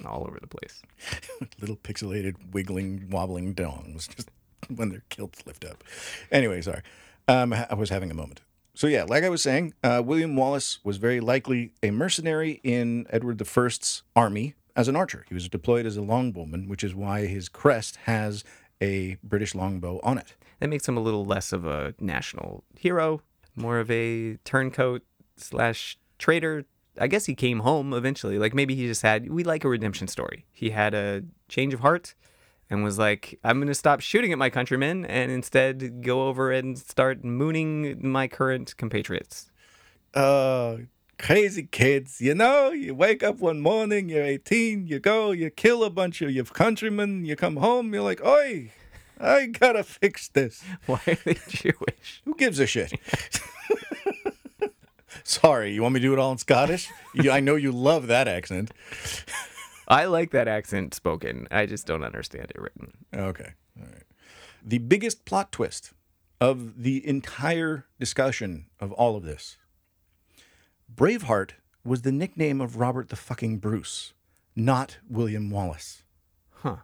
all 0.06 0.26
over 0.26 0.40
the 0.40 0.48
place. 0.48 0.82
little 1.60 1.76
pixelated, 1.76 2.36
wiggling, 2.54 3.08
wobbling 3.12 3.54
dongs 3.54 4.08
just 4.16 4.32
when 4.74 4.90
their 4.90 5.04
kilts 5.10 5.46
lift 5.46 5.64
up. 5.66 5.84
Anyway, 6.32 6.62
sorry. 6.62 6.82
Um, 7.28 7.54
I 7.54 7.74
was 7.76 7.90
having 7.90 8.10
a 8.10 8.16
moment. 8.16 8.42
So 8.74 8.88
yeah, 8.88 9.04
like 9.04 9.24
I 9.24 9.30
was 9.30 9.42
saying, 9.42 9.74
uh, 9.84 10.02
William 10.04 10.36
Wallace 10.36 10.80
was 10.84 10.98
very 10.98 11.20
likely 11.20 11.74
a 11.84 11.92
mercenary 11.92 12.62
in 12.64 13.06
Edward 13.10 13.42
I's 13.42 14.04
army 14.16 14.56
as 14.78 14.88
an 14.88 14.96
archer. 14.96 15.26
He 15.28 15.34
was 15.34 15.50
deployed 15.50 15.86
as 15.86 15.98
a 15.98 16.02
longbowman, 16.02 16.68
which 16.68 16.84
is 16.84 16.96
why 16.96 17.26
his 17.26 17.50
crest 17.50 17.98
has 18.06 18.44
a 18.80 19.18
British 19.24 19.56
longbow 19.56 20.00
on 20.04 20.20
it. 20.20 20.36
That 20.60 20.70
makes 20.70 20.88
him 20.88 20.96
a 20.96 21.02
little 21.02 21.26
less 21.26 21.52
of 21.52 21.66
a 21.66 21.96
national 22.00 22.64
hero, 22.78 23.22
more 23.56 23.80
of 23.80 23.90
a 23.92 24.38
turncoat 24.46 25.02
slash 25.36 25.98
traitor. 26.20 26.66
I 27.00 27.08
guess 27.08 27.26
he 27.26 27.36
came 27.36 27.60
home 27.60 27.92
eventually. 27.92 28.38
Like 28.38 28.54
maybe 28.54 28.76
he 28.76 28.88
just 28.88 29.02
had, 29.02 29.30
we 29.30 29.44
like 29.44 29.64
a 29.64 29.70
redemption 29.70 30.08
story. 30.08 30.46
He 30.54 30.70
had 30.70 30.94
a 30.94 31.24
change 31.50 31.74
of 31.74 31.80
heart 31.80 32.14
and 32.70 32.84
was 32.84 33.00
like, 33.00 33.40
I'm 33.44 33.58
going 33.58 33.68
to 33.68 33.76
stop 33.76 34.00
shooting 34.00 34.32
at 34.32 34.38
my 34.38 34.50
countrymen 34.50 35.06
and 35.06 35.32
instead 35.32 36.04
go 36.04 36.28
over 36.28 36.52
and 36.52 36.78
start 36.78 37.24
mooning 37.24 38.00
my 38.08 38.28
current 38.28 38.78
compatriots. 38.78 39.52
uh 40.14 40.78
crazy 41.18 41.64
kids 41.64 42.22
you 42.22 42.34
know 42.36 42.70
you 42.72 42.94
wake 42.94 43.24
up 43.24 43.40
one 43.40 43.60
morning 43.60 44.08
you're 44.10 44.24
18 44.24 44.86
you 44.88 45.00
go 45.00 45.32
you 45.32 45.50
kill 45.50 45.84
a 45.84 45.90
bunch 45.90 46.22
of 46.22 46.32
your 46.32 46.46
countrymen 46.46 47.26
you 47.26 47.36
come 47.36 47.58
home 47.58 47.94
you're 47.94 48.04
like 48.04 48.24
oi 48.24 48.72
i 49.20 49.48
gotta 49.48 49.84
fix 49.84 50.28
this 50.28 50.64
Why 50.86 51.02
are 51.08 51.16
they 51.26 51.38
Jewish? 51.48 52.22
who 52.24 52.36
gives 52.36 52.60
a 52.60 52.68
shit 52.68 52.94
sorry 55.24 55.74
you 55.74 55.82
want 55.82 55.96
me 55.96 56.00
to 56.00 56.08
do 56.08 56.14
it 56.14 56.20
all 56.20 56.32
in 56.32 56.38
scottish 56.38 56.88
you, 57.16 57.32
i 57.32 57.40
know 57.40 57.56
you 57.56 57.72
love 57.72 58.08
that 58.08 58.28
accent 58.28 58.72
I 59.90 60.04
like 60.04 60.32
that 60.32 60.50
accent 60.50 60.94
spoken. 60.94 61.48
I 61.50 61.66
just 61.66 61.88
don't 61.88 62.04
understand 62.04 62.52
it 62.54 62.62
written. 62.62 62.92
okay 63.16 63.54
all 63.80 63.86
right 63.86 64.04
the 64.64 64.80
biggest 64.80 65.24
plot 65.24 65.52
twist 65.54 65.94
of 66.42 66.84
the 66.84 67.08
entire 67.08 67.86
discussion 68.00 68.66
of 68.82 68.92
all 68.92 69.16
of 69.16 69.24
this 69.24 69.58
braveheart 70.94 71.52
was 71.84 72.02
the 72.02 72.12
nickname 72.12 72.60
of 72.62 72.78
robert 72.78 73.10
the 73.10 73.16
fucking 73.16 73.58
bruce 73.58 74.14
not 74.56 74.98
william 75.10 75.50
wallace 75.50 76.04
Huh. 76.62 76.78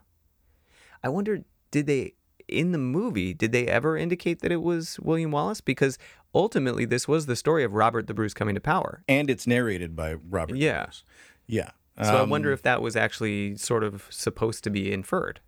I 1.02 1.08
wonder, 1.08 1.40
did 1.72 1.86
they, 1.88 2.14
in 2.46 2.70
the 2.70 2.78
movie, 2.78 3.34
did 3.34 3.50
they 3.50 3.66
ever 3.66 3.96
indicate 3.96 4.40
that 4.40 4.52
it 4.52 4.62
was 4.62 5.00
William 5.00 5.32
Wallace? 5.32 5.60
Because 5.60 5.98
ultimately, 6.32 6.84
this 6.84 7.08
was 7.08 7.26
the 7.26 7.34
story 7.34 7.64
of 7.64 7.72
Robert 7.74 8.06
the 8.06 8.14
Bruce 8.14 8.34
coming 8.34 8.54
to 8.54 8.60
power. 8.60 9.02
and 9.08 9.28
it's 9.28 9.48
narrated 9.48 9.96
by 9.96 10.14
Robert. 10.14 10.56
Yeah. 10.58 10.84
Bruce. 10.84 11.02
yeah. 11.48 11.70
So 12.04 12.16
I 12.18 12.20
Um, 12.20 12.30
wonder 12.30 12.52
if 12.52 12.62
that 12.62 12.80
was 12.80 12.94
actually 12.94 13.56
sort 13.56 13.82
of 13.82 14.06
supposed 14.10 14.62
to 14.62 14.70
be 14.70 14.92
inferred. 14.92 15.40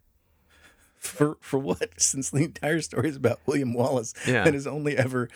for 0.97 1.37
for 1.41 1.59
what? 1.61 1.91
Since 2.01 2.31
the 2.31 2.43
entire 2.43 2.81
story 2.81 3.09
is 3.09 3.17
about 3.17 3.39
William 3.47 3.73
Wallace, 3.75 4.13
Yeah. 4.27 4.45
and 4.45 4.57
is 4.57 4.67
only 4.67 4.97
ever 4.97 5.29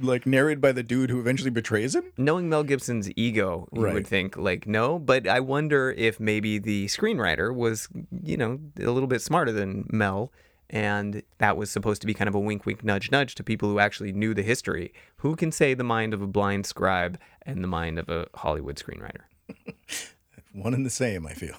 like 0.00 0.26
narrated 0.26 0.60
by 0.60 0.72
the 0.72 0.82
dude 0.82 1.10
who 1.10 1.20
eventually 1.20 1.50
betrays 1.50 1.94
him. 1.94 2.04
Knowing 2.16 2.48
Mel 2.48 2.62
Gibson's 2.64 3.10
ego, 3.16 3.68
you 3.72 3.82
Right. 3.82 3.94
would 3.94 4.06
think, 4.06 4.36
like, 4.36 4.66
no, 4.66 4.98
but 4.98 5.26
I 5.28 5.40
wonder 5.40 5.90
if 5.92 6.18
maybe 6.18 6.58
the 6.58 6.86
screenwriter 6.86 7.54
was, 7.54 7.88
you 8.22 8.36
know, 8.36 8.58
a 8.78 8.90
little 8.90 9.06
bit 9.06 9.20
smarter 9.22 9.52
than 9.52 9.86
Mel. 9.92 10.32
And 10.72 11.22
that 11.38 11.56
was 11.56 11.68
supposed 11.70 12.00
to 12.02 12.06
be 12.06 12.14
kind 12.14 12.28
of 12.28 12.34
a 12.34 12.38
wink, 12.38 12.64
wink, 12.64 12.84
nudge, 12.84 13.10
nudge 13.10 13.34
to 13.34 13.42
people 13.42 13.68
who 13.68 13.80
actually 13.80 14.12
knew 14.12 14.34
the 14.34 14.42
history. 14.44 14.94
Who 15.16 15.34
can 15.34 15.50
say 15.50 15.74
the 15.74 15.82
mind 15.84 16.14
of 16.14 16.22
a 16.22 16.28
blind 16.28 16.64
scribe 16.64 17.18
and 17.42 17.62
the 17.62 17.66
mind 17.68 17.98
of 17.98 18.08
a 18.08 18.28
Hollywood 18.36 18.76
screenwriter? 18.76 19.22
One 20.52 20.72
and 20.72 20.86
the 20.86 20.90
same, 20.90 21.26
I 21.26 21.34
feel. 21.34 21.56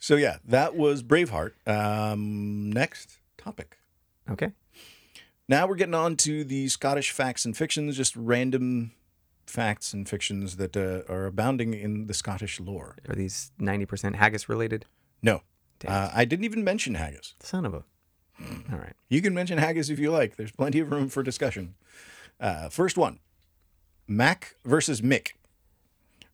So 0.00 0.16
yeah, 0.16 0.38
that 0.44 0.74
was 0.76 1.02
Braveheart. 1.04 1.52
Um, 1.66 2.68
next 2.70 3.18
topic. 3.38 3.78
Okay. 4.28 4.50
Now 5.48 5.66
we're 5.66 5.74
getting 5.76 5.94
on 5.94 6.16
to 6.18 6.44
the 6.44 6.68
Scottish 6.68 7.10
facts 7.10 7.44
and 7.44 7.56
fictions, 7.56 7.96
just 7.96 8.16
random 8.16 8.92
facts 9.46 9.92
and 9.92 10.08
fictions 10.08 10.56
that 10.56 10.76
uh, 10.76 11.02
are 11.12 11.26
abounding 11.26 11.74
in 11.74 12.06
the 12.06 12.14
Scottish 12.14 12.60
lore. 12.60 12.96
Are 13.08 13.14
these 13.14 13.52
90% 13.60 14.14
haggis 14.14 14.48
related? 14.48 14.86
No, 15.22 15.42
uh, 15.86 16.10
I 16.14 16.24
didn't 16.24 16.44
even 16.46 16.64
mention 16.64 16.94
haggis. 16.94 17.34
Son 17.40 17.66
of 17.66 17.74
a. 17.74 17.84
All 18.72 18.78
right. 18.78 18.94
You 19.08 19.22
can 19.22 19.34
mention 19.34 19.58
haggis 19.58 19.90
if 19.90 19.98
you 19.98 20.10
like. 20.10 20.36
There's 20.36 20.50
plenty 20.50 20.80
of 20.80 20.90
room 20.90 21.08
for 21.08 21.22
discussion. 21.22 21.74
Uh, 22.40 22.68
first 22.68 22.96
one 22.96 23.20
Mac 24.08 24.56
versus 24.64 25.00
Mick. 25.02 25.32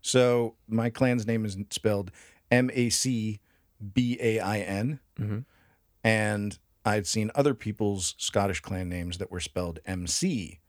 So 0.01 0.55
my 0.67 0.89
clan's 0.89 1.27
name 1.27 1.45
is 1.45 1.59
spelled 1.71 2.11
M 2.51 2.71
A 2.73 2.89
C 2.89 3.41
B 3.93 4.17
A 4.21 4.39
I 4.41 4.61
N. 4.61 5.01
Mhm. 5.19 5.45
And 6.03 6.59
I'd 6.85 7.07
seen 7.07 7.31
other 7.35 7.55
people's 7.55 8.15
Scottish 8.19 8.61
clan 8.61 8.89
names 8.89 9.19
that 9.19 9.31
were 9.31 9.41
spelled 9.41 9.81
M 9.85 10.07
C. 10.07 10.61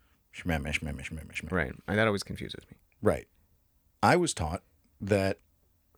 Right. 0.46 1.74
And 1.88 1.98
that 1.98 2.08
always 2.08 2.24
confuses 2.24 2.63
me. 2.70 2.77
Right. 3.01 3.27
I 4.03 4.15
was 4.15 4.34
taught 4.34 4.63
that 5.00 5.39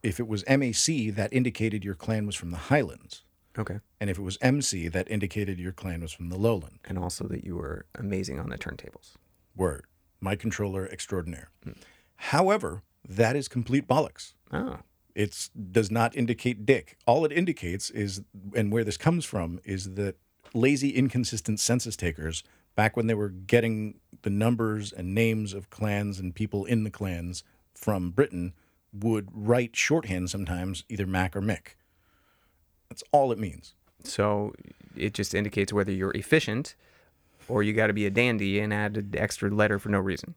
if 0.02 0.20
it 0.20 0.28
was 0.28 0.44
MAC, 0.48 1.16
that 1.16 1.30
indicated 1.32 1.84
your 1.86 1.96
clan 1.96 2.26
was 2.26 2.36
from 2.36 2.52
the 2.52 2.58
Highlands. 2.58 3.24
Okay. 3.58 3.80
And 4.02 4.10
if 4.10 4.18
it 4.18 4.24
was 4.24 4.38
MC, 4.42 4.88
that 4.88 5.10
indicated 5.10 5.60
your 5.60 5.72
clan 5.72 6.02
was 6.02 6.12
from 6.12 6.30
the 6.30 6.38
lowland. 6.38 6.80
And 6.86 6.98
also 6.98 7.28
that 7.28 7.44
you 7.44 7.56
were 7.56 7.86
amazing 7.96 8.40
on 8.40 8.50
the 8.50 8.58
turntables. 8.58 9.14
Word. 9.56 9.86
My 10.20 10.36
controller 10.36 10.88
extraordinaire. 10.88 11.52
Hmm. 11.64 11.74
However, 12.16 12.82
that 13.08 13.36
is 13.36 13.48
complete 13.48 13.88
bollocks. 13.88 14.34
Oh. 14.52 14.80
It 15.16 15.50
does 15.72 15.92
not 15.92 16.16
indicate 16.16 16.66
dick. 16.66 16.98
All 17.06 17.26
it 17.26 17.32
indicates 17.32 17.90
is, 17.90 18.22
and 18.56 18.72
where 18.72 18.84
this 18.84 18.98
comes 18.98 19.26
from, 19.26 19.60
is 19.64 19.94
that 19.96 20.16
lazy, 20.54 20.90
inconsistent 20.90 21.60
census 21.60 21.96
takers, 21.96 22.44
back 22.76 22.98
when 22.98 23.08
they 23.08 23.14
were 23.14 23.30
getting 23.30 24.00
the 24.24 24.30
numbers 24.30 24.92
and 24.92 25.14
names 25.14 25.54
of 25.54 25.70
clans 25.70 26.20
and 26.20 26.34
people 26.34 26.66
in 26.66 26.84
the 26.84 26.90
clans 26.90 27.44
from 27.76 28.10
Britain, 28.12 28.54
would 28.92 29.30
write 29.34 29.76
shorthand 29.76 30.30
sometimes, 30.30 30.84
either 30.90 31.06
Mac 31.06 31.36
or 31.36 31.42
Mick. 31.42 31.76
That's 32.90 33.04
all 33.12 33.32
it 33.32 33.40
means. 33.40 33.74
So 34.04 34.54
it 34.96 35.14
just 35.14 35.34
indicates 35.34 35.74
whether 35.74 35.92
you're 35.92 36.12
efficient 36.12 36.76
or 37.48 37.64
you 37.64 37.74
got 37.74 37.88
to 37.88 37.94
be 37.94 38.06
a 38.06 38.12
dandy 38.12 38.60
and 38.60 38.74
add 38.74 38.98
an 38.98 39.14
extra 39.18 39.50
letter 39.50 39.80
for 39.80 39.90
no 39.90 40.00
reason 40.00 40.36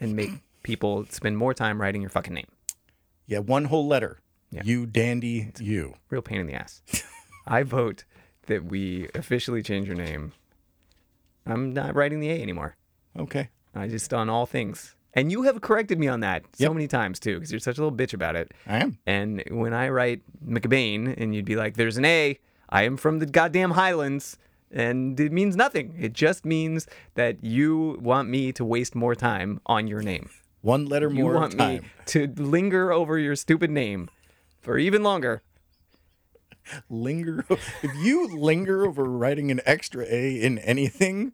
and 0.00 0.14
make 0.14 0.30
people 0.62 1.06
spend 1.10 1.36
more 1.36 1.54
time 1.54 1.80
writing 1.80 2.00
your 2.00 2.10
fucking 2.10 2.34
name. 2.34 2.46
Yeah, 3.28 3.38
one 3.38 3.66
whole 3.66 3.86
letter. 3.86 4.18
Yeah. 4.50 4.62
You 4.64 4.86
dandy, 4.86 5.52
you. 5.60 5.94
Real 6.10 6.22
pain 6.22 6.40
in 6.40 6.46
the 6.46 6.54
ass. 6.54 6.82
I 7.46 7.62
vote 7.62 8.04
that 8.46 8.64
we 8.64 9.08
officially 9.14 9.62
change 9.62 9.86
your 9.86 9.96
name. 9.96 10.32
I'm 11.46 11.72
not 11.72 11.94
writing 11.94 12.20
the 12.20 12.30
A 12.30 12.42
anymore. 12.42 12.74
Okay. 13.16 13.50
I 13.74 13.86
just 13.88 14.12
on 14.12 14.28
all 14.28 14.46
things. 14.46 14.94
And 15.14 15.30
you 15.32 15.42
have 15.42 15.60
corrected 15.60 15.98
me 15.98 16.08
on 16.08 16.20
that 16.20 16.44
so 16.56 16.64
Yep. 16.64 16.72
many 16.72 16.88
times 16.88 17.18
too, 17.20 17.34
because 17.34 17.50
you're 17.52 17.60
such 17.60 17.78
a 17.78 17.82
little 17.84 17.96
bitch 17.96 18.14
about 18.14 18.36
it. 18.36 18.52
I 18.66 18.78
am. 18.78 18.98
And 19.06 19.42
when 19.50 19.72
I 19.74 19.88
write 19.88 20.22
McBain 20.46 21.14
and 21.20 21.34
you'd 21.34 21.44
be 21.44 21.56
like, 21.56 21.74
there's 21.76 21.96
an 21.96 22.04
A, 22.04 22.38
I 22.68 22.82
am 22.84 22.96
from 22.96 23.18
the 23.18 23.26
goddamn 23.26 23.72
Highlands. 23.72 24.38
And 24.70 25.18
it 25.18 25.32
means 25.32 25.56
nothing. 25.56 25.94
It 25.98 26.12
just 26.12 26.44
means 26.44 26.86
that 27.14 27.42
you 27.42 27.98
want 28.02 28.28
me 28.28 28.52
to 28.52 28.64
waste 28.64 28.94
more 28.94 29.14
time 29.14 29.60
on 29.64 29.86
your 29.86 30.02
name. 30.02 30.28
One 30.60 30.86
letter 30.86 31.08
more. 31.10 31.32
You 31.34 31.38
want 31.38 31.56
time. 31.58 31.82
me 31.82 31.88
to 32.06 32.26
linger 32.36 32.92
over 32.92 33.18
your 33.18 33.36
stupid 33.36 33.70
name 33.70 34.08
for 34.60 34.78
even 34.78 35.02
longer. 35.02 35.42
linger 36.90 37.44
if 37.48 37.90
you 38.02 38.26
linger 38.36 38.84
over 38.86 39.04
writing 39.04 39.50
an 39.50 39.60
extra 39.64 40.04
a 40.06 40.34
in 40.42 40.58
anything 40.58 41.32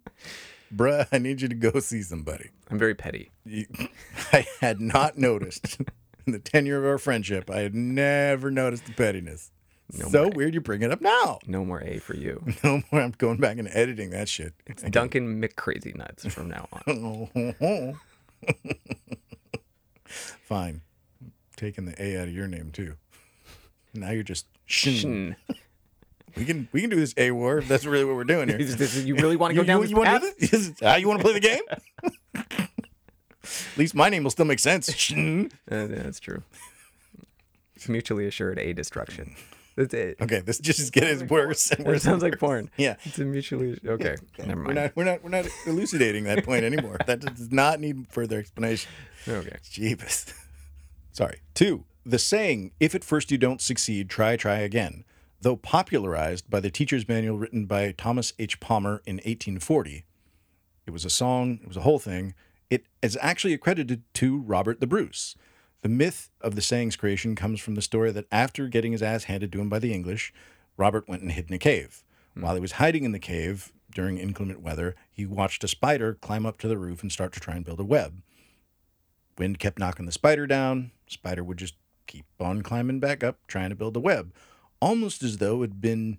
bruh 0.72 1.08
i 1.10 1.18
need 1.18 1.40
you 1.40 1.48
to 1.48 1.56
go 1.56 1.80
see 1.80 2.02
somebody 2.02 2.50
I'm 2.70 2.78
very 2.78 2.94
petty. 2.94 3.30
You- 3.44 3.66
i 4.32 4.46
had 4.60 4.80
not 4.80 5.18
noticed 5.18 5.78
in 6.24 6.32
the 6.32 6.38
tenure 6.38 6.78
of 6.78 6.84
our 6.84 6.98
friendship 6.98 7.50
i 7.50 7.58
had 7.60 7.74
never 7.74 8.48
noticed 8.50 8.86
the 8.86 8.92
pettiness 8.92 9.50
No 9.98 10.06
so 10.08 10.28
weird 10.28 10.54
you 10.54 10.60
bring 10.60 10.82
it 10.82 10.92
up 10.92 11.00
now 11.00 11.40
No 11.48 11.64
more 11.64 11.80
A 11.82 11.98
for 11.98 12.14
you. 12.14 12.44
no 12.62 12.82
more 12.92 13.00
i'm 13.02 13.10
going 13.18 13.38
back 13.38 13.58
and 13.58 13.68
editing 13.72 14.10
that 14.10 14.28
shit 14.28 14.54
It's 14.66 14.84
Duncan 14.84 15.42
McCrazy 15.42 15.96
Nuts 15.96 16.26
from 16.32 16.48
now 16.48 16.68
on. 16.86 17.98
fine 20.06 20.82
taking 21.56 21.84
the 21.86 21.94
a 22.02 22.16
out 22.20 22.28
of 22.28 22.34
your 22.34 22.46
name 22.46 22.70
too 22.72 22.94
now 23.94 24.10
you're 24.10 24.22
just 24.24 24.46
shin. 24.66 25.36
We 26.36 26.44
can 26.44 26.68
we 26.72 26.80
can 26.80 26.90
do 26.90 26.96
this 26.96 27.14
a 27.16 27.30
war 27.30 27.58
if 27.58 27.68
that's 27.68 27.84
really 27.86 28.04
what 28.04 28.16
we're 28.16 28.24
doing 28.24 28.48
here 28.48 28.56
Is 28.58 28.76
this- 28.76 29.04
you 29.04 29.14
really 29.14 29.36
want 29.36 29.52
to 29.52 29.54
go 29.54 29.60
you, 29.62 29.66
down 29.66 29.76
you, 29.76 29.82
this 29.82 29.90
you 29.90 29.96
want 29.96 30.08
path? 30.08 30.22
to 30.22 30.28
do 30.28 30.34
this? 30.38 30.52
Is 30.52 30.72
this 30.72 30.80
how 30.80 30.96
you 30.96 31.06
want 31.06 31.20
to 31.20 31.24
play 31.24 31.32
the 31.32 31.40
game? 31.40 31.62
At 33.44 33.78
least 33.78 33.94
my 33.94 34.08
name 34.08 34.24
will 34.24 34.30
still 34.30 34.44
make 34.46 34.58
sense. 34.58 34.88
Uh, 35.70 35.86
that's 35.86 36.18
true. 36.20 36.42
It's 37.76 37.88
mutually 37.88 38.26
assured 38.26 38.58
A 38.58 38.72
destruction. 38.72 39.36
That's 39.76 39.94
it. 39.94 40.18
okay, 40.20 40.40
this 40.40 40.58
just 40.58 40.78
is 40.78 40.90
getting 40.90 41.26
worse 41.28 41.70
and 41.70 41.86
It 41.86 42.02
sounds 42.02 42.22
like 42.22 42.38
porn. 42.38 42.70
Yeah. 42.76 42.96
It's 43.04 43.18
a 43.18 43.24
mutually 43.24 43.78
okay. 43.86 44.16
Never 44.38 44.62
mind. 44.62 44.66
We're 44.66 44.74
not 44.74 44.96
we're 44.96 45.04
not 45.04 45.24
we're 45.24 45.30
not 45.30 45.46
elucidating 45.66 46.24
that 46.24 46.44
point 46.44 46.64
anymore. 46.64 46.98
That 47.06 47.20
does 47.20 47.50
not 47.50 47.80
need 47.80 48.06
further 48.10 48.38
explanation. 48.38 48.90
Okay. 49.26 49.56
Jeebus. 49.64 50.32
Sorry. 51.12 51.40
Two, 51.54 51.84
the 52.04 52.18
saying, 52.18 52.72
if 52.80 52.94
at 52.94 53.04
first 53.04 53.30
you 53.30 53.38
don't 53.38 53.60
succeed, 53.60 54.10
try, 54.10 54.36
try 54.36 54.58
again, 54.58 55.04
though 55.40 55.56
popularized 55.56 56.50
by 56.50 56.60
the 56.60 56.70
teacher's 56.70 57.08
manual 57.08 57.38
written 57.38 57.66
by 57.66 57.92
Thomas 57.92 58.32
H. 58.38 58.60
Palmer 58.60 59.02
in 59.06 59.16
1840, 59.16 60.04
it 60.86 60.90
was 60.90 61.04
a 61.04 61.10
song, 61.10 61.60
it 61.62 61.68
was 61.68 61.76
a 61.76 61.82
whole 61.82 61.98
thing. 61.98 62.34
It 62.68 62.86
is 63.02 63.16
actually 63.20 63.54
accredited 63.54 64.02
to 64.14 64.40
Robert 64.40 64.80
the 64.80 64.86
Bruce. 64.86 65.36
The 65.84 65.90
myth 65.90 66.30
of 66.40 66.54
the 66.54 66.62
saying's 66.62 66.96
creation 66.96 67.34
comes 67.34 67.60
from 67.60 67.74
the 67.74 67.82
story 67.82 68.10
that 68.10 68.24
after 68.32 68.68
getting 68.68 68.92
his 68.92 69.02
ass 69.02 69.24
handed 69.24 69.52
to 69.52 69.60
him 69.60 69.68
by 69.68 69.78
the 69.78 69.92
English, 69.92 70.32
Robert 70.78 71.06
went 71.06 71.20
and 71.20 71.30
hid 71.30 71.50
in 71.50 71.54
a 71.54 71.58
cave. 71.58 72.02
Hmm. 72.32 72.40
While 72.40 72.54
he 72.54 72.60
was 72.62 72.72
hiding 72.72 73.04
in 73.04 73.12
the 73.12 73.18
cave 73.18 73.70
during 73.94 74.16
inclement 74.16 74.62
weather, 74.62 74.96
he 75.12 75.26
watched 75.26 75.62
a 75.62 75.68
spider 75.68 76.14
climb 76.14 76.46
up 76.46 76.56
to 76.60 76.68
the 76.68 76.78
roof 76.78 77.02
and 77.02 77.12
start 77.12 77.34
to 77.34 77.40
try 77.40 77.54
and 77.54 77.66
build 77.66 77.80
a 77.80 77.84
web. 77.84 78.22
Wind 79.36 79.58
kept 79.58 79.78
knocking 79.78 80.06
the 80.06 80.12
spider 80.12 80.46
down. 80.46 80.90
Spider 81.06 81.44
would 81.44 81.58
just 81.58 81.74
keep 82.06 82.24
on 82.40 82.62
climbing 82.62 82.98
back 82.98 83.22
up, 83.22 83.40
trying 83.46 83.68
to 83.68 83.76
build 83.76 83.94
a 83.94 84.00
web, 84.00 84.32
almost 84.80 85.22
as 85.22 85.36
though 85.36 85.62
it 85.62 85.68
had 85.68 85.80
been 85.82 86.16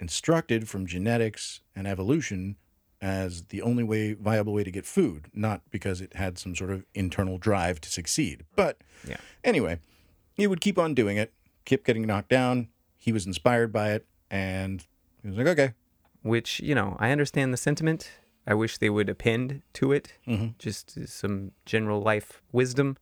instructed 0.00 0.70
from 0.70 0.86
genetics 0.86 1.60
and 1.76 1.86
evolution 1.86 2.56
as 3.02 3.42
the 3.48 3.60
only 3.60 3.82
way 3.82 4.14
viable 4.14 4.52
way 4.52 4.62
to 4.62 4.70
get 4.70 4.86
food, 4.86 5.26
not 5.34 5.60
because 5.70 6.00
it 6.00 6.14
had 6.14 6.38
some 6.38 6.54
sort 6.54 6.70
of 6.70 6.86
internal 6.94 7.36
drive 7.36 7.80
to 7.80 7.90
succeed. 7.90 8.44
But 8.54 8.78
Yeah. 9.06 9.16
anyway, 9.42 9.80
he 10.32 10.46
would 10.46 10.60
keep 10.60 10.78
on 10.78 10.94
doing 10.94 11.16
it, 11.16 11.32
kept 11.64 11.84
getting 11.84 12.06
knocked 12.06 12.28
down. 12.28 12.68
He 12.96 13.12
was 13.12 13.26
inspired 13.26 13.72
by 13.72 13.90
it, 13.92 14.06
and 14.30 14.86
he 15.20 15.28
was 15.28 15.36
like, 15.36 15.48
okay, 15.48 15.74
Which 16.22 16.60
you 16.60 16.76
know, 16.76 16.96
I 17.00 17.10
understand 17.10 17.52
the 17.52 17.56
sentiment. 17.56 18.12
I 18.46 18.54
wish 18.54 18.78
they 18.78 18.90
would 18.90 19.08
append 19.08 19.62
to 19.74 19.90
it 19.92 20.14
mm-hmm. 20.26 20.48
just 20.58 21.08
some 21.08 21.50
general 21.66 22.00
life 22.00 22.40
wisdom. 22.52 22.96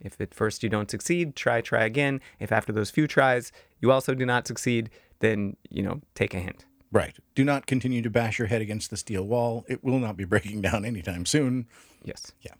If 0.00 0.18
at 0.20 0.34
first 0.34 0.62
you 0.62 0.68
don't 0.68 0.90
succeed, 0.90 1.36
try, 1.36 1.60
try 1.60 1.84
again. 1.84 2.20
If 2.38 2.50
after 2.52 2.72
those 2.72 2.90
few 2.90 3.06
tries 3.06 3.52
you 3.80 3.92
also 3.92 4.14
do 4.14 4.24
not 4.24 4.46
succeed, 4.46 4.88
then 5.20 5.56
you 5.68 5.82
know, 5.82 6.00
take 6.14 6.32
a 6.32 6.38
hint. 6.38 6.64
Right. 6.92 7.16
Do 7.34 7.44
not 7.44 7.66
continue 7.66 8.02
to 8.02 8.10
bash 8.10 8.38
your 8.38 8.48
head 8.48 8.62
against 8.62 8.90
the 8.90 8.96
steel 8.96 9.24
wall. 9.24 9.64
It 9.68 9.82
will 9.82 9.98
not 9.98 10.16
be 10.16 10.24
breaking 10.24 10.60
down 10.68 10.84
anytime 10.84 11.26
soon. 11.26 11.66
Yes. 12.04 12.32
Yeah. 12.40 12.54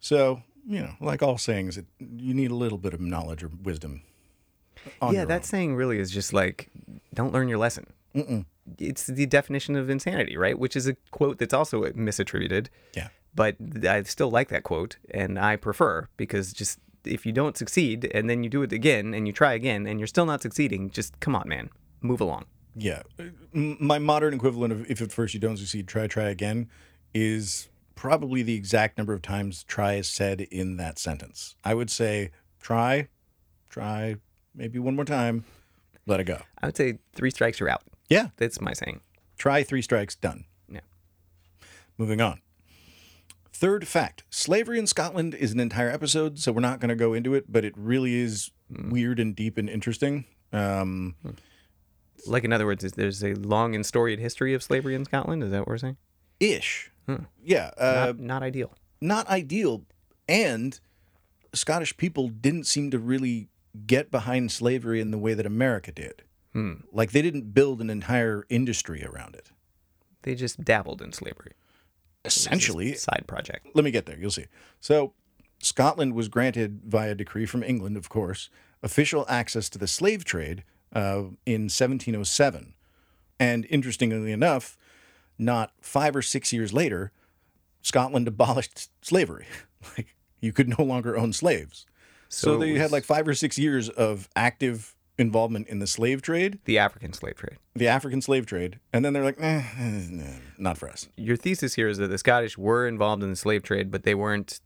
So, 0.00 0.42
you 0.66 0.80
know, 0.80 0.94
like 1.00 1.22
all 1.22 1.38
sayings, 1.38 1.76
it, 1.76 1.86
you 1.98 2.34
need 2.34 2.50
a 2.50 2.54
little 2.54 2.78
bit 2.78 2.94
of 2.94 3.00
knowledge 3.00 3.42
or 3.42 3.50
wisdom. 3.62 4.02
yeah, 5.10 5.24
that 5.24 5.38
own. 5.38 5.42
saying 5.42 5.76
really 5.76 5.98
is 5.98 6.10
just 6.10 6.32
like, 6.32 6.70
don't 7.14 7.32
learn 7.32 7.48
your 7.48 7.58
lesson. 7.58 7.92
It's 8.78 9.06
the 9.06 9.26
definition 9.26 9.76
of 9.76 9.88
insanity, 9.90 10.36
right? 10.36 10.58
Which 10.58 10.76
is 10.76 10.86
a 10.86 10.94
quote 11.10 11.38
that's 11.38 11.54
also 11.54 11.82
misattributed. 11.84 12.68
Yeah. 12.94 13.08
But 13.34 13.56
I 13.84 14.02
still 14.02 14.30
like 14.30 14.48
that 14.48 14.64
quote, 14.64 14.96
and 15.12 15.38
I 15.38 15.56
prefer 15.56 16.08
because 16.16 16.52
just 16.52 16.78
if 17.04 17.24
you 17.24 17.32
don't 17.32 17.56
succeed 17.56 18.10
and 18.12 18.28
then 18.28 18.42
you 18.42 18.50
do 18.50 18.62
it 18.62 18.72
again 18.72 19.14
and 19.14 19.26
you 19.26 19.32
try 19.32 19.52
again 19.54 19.86
and 19.86 20.00
you're 20.00 20.06
still 20.06 20.26
not 20.26 20.42
succeeding, 20.42 20.90
just 20.90 21.18
come 21.20 21.34
on, 21.34 21.48
man, 21.48 21.70
move 22.00 22.20
along. 22.20 22.46
Yeah. 22.78 23.02
My 23.52 23.98
modern 23.98 24.34
equivalent 24.34 24.72
of 24.72 24.90
if 24.90 25.00
at 25.02 25.12
first 25.12 25.34
you 25.34 25.40
don't 25.40 25.56
succeed, 25.56 25.88
try, 25.88 26.06
try 26.06 26.24
again 26.24 26.68
is 27.14 27.68
probably 27.94 28.42
the 28.42 28.54
exact 28.54 28.96
number 28.96 29.12
of 29.12 29.22
times 29.22 29.64
try 29.64 29.94
is 29.94 30.08
said 30.08 30.42
in 30.42 30.76
that 30.76 30.98
sentence. 30.98 31.56
I 31.64 31.74
would 31.74 31.90
say 31.90 32.30
try, 32.60 33.08
try, 33.68 34.16
maybe 34.54 34.78
one 34.78 34.94
more 34.94 35.04
time, 35.04 35.44
let 36.06 36.20
it 36.20 36.24
go. 36.24 36.40
I 36.62 36.66
would 36.66 36.76
say 36.76 36.98
three 37.14 37.30
strikes, 37.30 37.58
you're 37.60 37.68
out. 37.68 37.82
Yeah. 38.08 38.28
That's 38.36 38.60
my 38.60 38.72
saying. 38.72 39.00
Try 39.36 39.62
three 39.62 39.82
strikes, 39.82 40.14
done. 40.14 40.44
Yeah. 40.70 40.80
Moving 41.96 42.20
on. 42.20 42.40
Third 43.52 43.88
fact 43.88 44.22
slavery 44.30 44.78
in 44.78 44.86
Scotland 44.86 45.34
is 45.34 45.52
an 45.52 45.58
entire 45.58 45.90
episode, 45.90 46.38
so 46.38 46.52
we're 46.52 46.60
not 46.60 46.78
going 46.78 46.90
to 46.90 46.94
go 46.94 47.12
into 47.12 47.34
it, 47.34 47.50
but 47.50 47.64
it 47.64 47.74
really 47.76 48.14
is 48.14 48.52
weird 48.70 49.18
and 49.18 49.34
deep 49.34 49.58
and 49.58 49.68
interesting. 49.68 50.26
Um, 50.52 51.16
Like, 52.26 52.44
in 52.44 52.52
other 52.52 52.66
words, 52.66 52.84
is 52.84 52.92
there's 52.92 53.22
a 53.24 53.34
long 53.34 53.74
and 53.74 53.84
storied 53.86 54.18
history 54.18 54.54
of 54.54 54.62
slavery 54.62 54.94
in 54.94 55.04
Scotland. 55.04 55.42
Is 55.44 55.50
that 55.52 55.60
what 55.60 55.68
we're 55.68 55.78
saying? 55.78 55.96
ish. 56.40 56.90
Yeah. 57.42 57.70
Uh, 57.78 58.12
Not, 58.16 58.18
not 58.20 58.42
ideal. 58.42 58.74
not 59.00 59.26
ideal. 59.28 59.82
And 60.28 60.78
Scottish 61.54 61.96
people 61.96 62.28
didn't 62.28 62.64
seem 62.64 62.90
to 62.90 62.98
really 62.98 63.48
get 63.86 64.10
behind 64.10 64.52
slavery 64.52 65.00
in 65.00 65.10
the 65.10 65.18
way 65.18 65.34
that 65.34 65.46
America 65.46 65.90
did. 65.92 66.22
Like 66.92 67.12
they 67.12 67.22
didn't 67.22 67.54
build 67.54 67.80
an 67.80 67.88
entire 67.88 68.44
industry 68.48 69.04
around 69.04 69.36
it. 69.36 69.52
They 70.22 70.34
just 70.34 70.64
dabbled 70.64 71.00
in 71.00 71.12
slavery. 71.12 71.52
Essentially, 72.24 72.94
Side 72.94 73.24
project. 73.28 73.68
let 73.74 73.84
me 73.84 73.92
get 73.92 74.06
there. 74.06 74.18
You'll 74.18 74.32
see. 74.32 74.46
So, 74.80 75.12
Scotland 75.62 76.14
was 76.14 76.26
granted, 76.28 76.80
via 76.84 77.14
decree 77.14 77.46
from 77.46 77.62
England, 77.62 77.96
of 77.96 78.08
course, 78.08 78.50
official 78.82 79.24
access 79.28 79.68
to 79.70 79.78
the 79.78 79.86
slave 79.86 80.24
trade 80.24 80.64
uh, 80.92 81.24
in 81.46 81.68
1707. 81.68 82.74
And 83.40 83.66
interestingly 83.70 84.32
enough, 84.32 84.76
not 85.38 85.72
five 85.80 86.16
or 86.16 86.22
six 86.22 86.52
years 86.52 86.72
later, 86.72 87.12
Scotland 87.82 88.26
abolished 88.26 88.90
slavery. 89.04 89.46
like, 89.96 90.14
you 90.40 90.52
could 90.52 90.68
no 90.68 90.84
longer 90.84 91.16
own 91.16 91.32
slaves. 91.32 91.86
So, 92.28 92.56
it 92.56 92.58
they 92.60 92.74
had 92.74 92.92
like 92.92 93.04
five 93.04 93.26
or 93.26 93.34
six 93.34 93.58
years 93.58 93.88
of 93.88 94.28
active 94.36 94.94
involvement 95.16 95.66
in 95.68 95.80
the 95.80 95.86
slave 95.86 96.22
trade, 96.22 96.58
the 96.64 96.78
African 96.78 97.12
slave 97.12 97.36
trade. 97.36 97.56
the 97.74 97.88
African 97.88 98.22
slave 98.22 98.46
trade, 98.46 98.78
and 98.92 99.04
then 99.04 99.12
they're 99.12 99.24
like, 99.24 99.40
eh, 99.40 99.62
eh, 99.78 100.38
not 100.58 100.78
for 100.78 100.88
us. 100.88 101.08
Your 101.16 101.36
thesis 101.36 101.74
here 101.74 101.88
is 101.88 101.98
that 101.98 102.08
the 102.08 102.18
Scottish 102.18 102.56
were 102.56 102.86
involved 102.86 103.22
in 103.22 103.30
the 103.30 103.36
slave 103.36 103.62
trade, 103.62 103.90
but 103.90 104.04
they 104.04 104.14
weren't 104.14 104.60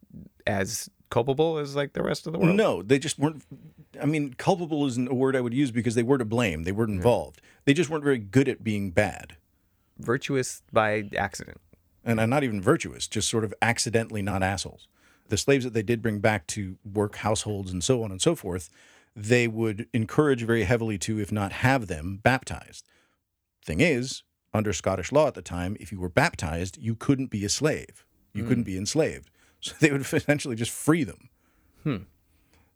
as 0.47 0.91
culpable 1.13 1.59
as 1.59 1.77
like 1.77 1.93
the 1.93 2.03
rest 2.03 2.27
of 2.27 2.33
the 2.33 2.39
world. 2.41 2.57
No, 2.57 2.83
they 2.83 2.99
just 2.99 3.19
weren't. 3.19 3.43
I 4.01 4.07
mean, 4.07 4.35
culpable 4.35 4.87
isn't 4.87 5.09
a 5.11 5.15
word 5.15 5.37
I 5.37 5.41
would 5.41 5.55
use 5.55 5.71
because 5.71 5.95
they 5.95 6.03
were 6.03 6.19
to 6.19 6.25
blame. 6.25 6.65
They 6.65 6.73
weren't 6.73 6.91
involved. 6.91 7.41
They 7.67 7.75
just 7.75 7.91
weren't 7.91 8.03
very 8.03 8.19
good 8.19 8.49
at 8.49 8.65
being 8.65 8.91
bad. 8.91 9.37
Virtuous 9.99 10.63
by 10.73 11.09
accident. 11.17 11.61
and 12.05 12.19
uh, 12.19 12.27
not 12.27 12.43
even 12.43 12.61
virtuous, 12.61 13.07
just 13.07 13.29
sort 13.29 13.45
of 13.45 13.55
accidentally 13.61 14.23
not 14.23 14.43
assholes. 14.43 14.89
The 15.29 15.37
slaves 15.37 15.65
that 15.65 15.75
they 15.75 15.83
did 15.83 16.03
bring 16.03 16.19
back 16.19 16.47
to 16.49 16.77
work 16.85 17.17
households 17.17 17.71
and 17.71 17.85
so 17.85 18.03
on 18.03 18.11
and 18.11 18.21
so 18.21 18.35
forth, 18.35 18.71
they 19.15 19.47
would 19.47 19.87
encourage 19.93 20.43
very 20.43 20.65
heavily 20.65 20.99
to, 20.99 21.21
if 21.21 21.31
not 21.31 21.53
have 21.53 21.87
them, 21.87 22.19
baptized. 22.23 22.85
Thing 23.65 23.81
is, 23.81 24.23
under 24.55 24.73
Scottish 24.73 25.13
law 25.13 25.29
at 25.29 25.35
the 25.35 25.43
time, 25.43 25.77
if 25.79 25.93
you 25.93 26.01
were 26.01 26.09
baptized, 26.09 26.79
you 26.79 26.95
couldn't 26.95 27.31
be 27.31 27.45
a 27.45 27.49
slave. 27.49 28.05
You 28.35 28.45
couldn't 28.45 28.65
be 28.65 28.79
enslaved. 28.79 29.31
So 29.65 29.75
they 29.79 29.93
would 29.93 30.01
essentially 30.01 30.57
just 30.57 30.73
free 30.73 31.05
them. 31.05 31.29
Hmm. 31.85 31.97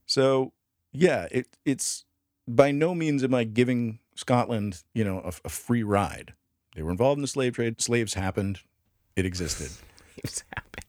So, 0.07 0.53
yeah, 0.93 1.27
it, 1.33 1.49
it's 1.65 2.05
by 2.47 2.71
no 2.71 2.95
means 2.95 3.25
am 3.25 3.35
I 3.35 3.43
giving 3.43 3.99
Scotland, 4.15 4.85
you 4.95 5.03
know, 5.03 5.19
a, 5.25 5.33
a 5.45 5.49
free 5.49 5.83
ride. 5.83 6.35
They 6.77 6.83
were 6.83 6.93
involved 6.93 7.19
in 7.19 7.23
the 7.23 7.29
slave 7.29 7.55
trade. 7.55 7.81
Slaves 7.81 8.15
happened. 8.15 8.61
It 9.17 9.27
existed. 9.27 9.71
It's 10.19 10.43
happened. 10.55 10.87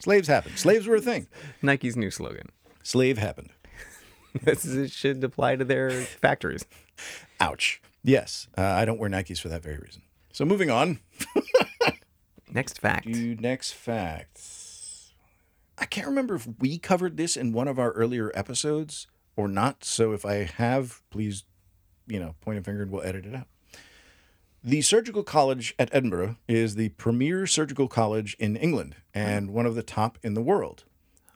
Slaves 0.00 0.26
happened. 0.26 0.58
Slaves 0.58 0.86
were 0.88 0.96
a 0.96 1.00
thing. 1.00 1.28
Nike's 1.62 1.96
new 1.96 2.10
slogan. 2.10 2.48
Slave 2.82 3.18
happened. 3.18 3.50
This 4.42 4.64
is, 4.64 4.92
should 4.92 5.22
apply 5.24 5.56
to 5.56 5.64
their 5.64 5.90
factories. 5.90 6.64
Ouch. 7.40 7.80
Yes, 8.02 8.48
uh, 8.58 8.62
I 8.62 8.84
don't 8.84 8.98
wear 8.98 9.08
Nikes 9.08 9.38
for 9.40 9.48
that 9.48 9.62
very 9.62 9.78
reason. 9.78 10.02
So 10.32 10.44
moving 10.44 10.70
on 10.70 10.98
Next 12.52 12.80
fact. 12.80 13.04
to 13.06 13.36
next 13.36 13.72
fact. 13.72 14.40
I 15.78 15.84
can't 15.84 16.06
remember 16.06 16.34
if 16.34 16.48
we 16.58 16.78
covered 16.78 17.16
this 17.16 17.36
in 17.36 17.52
one 17.52 17.68
of 17.68 17.78
our 17.78 17.92
earlier 17.92 18.32
episodes 18.34 19.06
or 19.36 19.48
not. 19.48 19.84
So 19.84 20.12
if 20.12 20.24
I 20.24 20.44
have, 20.44 21.02
please, 21.10 21.44
you 22.06 22.18
know, 22.18 22.34
point 22.40 22.58
a 22.58 22.62
finger 22.62 22.82
and 22.82 22.90
we'll 22.90 23.02
edit 23.02 23.26
it 23.26 23.34
out. 23.34 23.46
The 24.64 24.82
Surgical 24.82 25.22
College 25.22 25.74
at 25.78 25.94
Edinburgh 25.94 26.38
is 26.48 26.74
the 26.74 26.88
premier 26.90 27.46
surgical 27.46 27.86
college 27.86 28.34
in 28.40 28.56
England 28.56 28.96
and 29.14 29.50
one 29.50 29.66
of 29.66 29.74
the 29.74 29.82
top 29.82 30.18
in 30.22 30.34
the 30.34 30.42
world. 30.42 30.84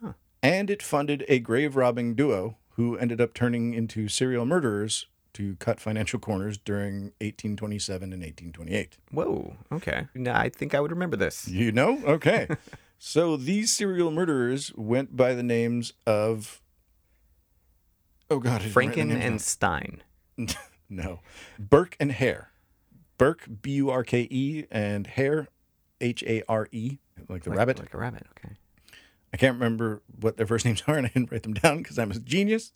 Huh. 0.03 0.13
And 0.43 0.69
it 0.69 0.83
funded 0.83 1.23
a 1.29 1.39
grave 1.39 1.75
robbing 1.75 2.15
duo 2.15 2.57
who 2.71 2.97
ended 2.97 3.21
up 3.21 3.33
turning 3.33 3.73
into 3.73 4.07
serial 4.07 4.45
murderers 4.45 5.05
to 5.33 5.55
cut 5.57 5.79
financial 5.79 6.19
corners 6.19 6.57
during 6.57 7.13
1827 7.21 8.11
and 8.11 8.21
1828. 8.21 8.97
Whoa. 9.11 9.55
Okay. 9.71 10.07
Now 10.13 10.37
I 10.37 10.49
think 10.49 10.75
I 10.75 10.81
would 10.81 10.91
remember 10.91 11.15
this. 11.15 11.47
You 11.47 11.71
know? 11.71 12.01
Okay. 12.05 12.47
so 13.03 13.35
these 13.35 13.71
serial 13.75 14.11
murderers 14.11 14.71
went 14.75 15.15
by 15.17 15.33
the 15.33 15.41
names 15.41 15.91
of. 16.05 16.61
Oh, 18.29 18.37
God. 18.39 18.61
I 18.61 18.65
didn't 18.65 18.75
write 18.75 18.93
the 18.93 19.01
Franken 19.01 19.19
and 19.19 19.41
Stein. 19.41 20.03
No. 20.87 21.21
Burke 21.57 21.95
and 22.01 22.11
Hare. 22.11 22.51
Burke, 23.17 23.47
B 23.61 23.71
U 23.75 23.89
R 23.89 24.03
K 24.03 24.27
E, 24.29 24.65
and 24.69 25.07
Hare, 25.07 25.47
H 26.01 26.21
A 26.27 26.43
R 26.49 26.67
E, 26.73 26.97
like 27.29 27.43
the 27.43 27.49
Like- 27.49 27.59
rabbit. 27.59 27.79
Like 27.79 27.93
a 27.93 27.97
rabbit. 27.97 28.27
Okay. 28.37 28.55
I 29.33 29.37
can't 29.37 29.53
remember 29.53 30.01
what 30.19 30.35
their 30.37 30.45
first 30.45 30.65
names 30.65 30.83
are, 30.87 30.97
and 30.97 31.07
I 31.07 31.09
didn't 31.09 31.31
write 31.31 31.43
them 31.43 31.53
down 31.53 31.77
because 31.77 31.97
I'm 31.97 32.11
a 32.11 32.19
genius. 32.19 32.73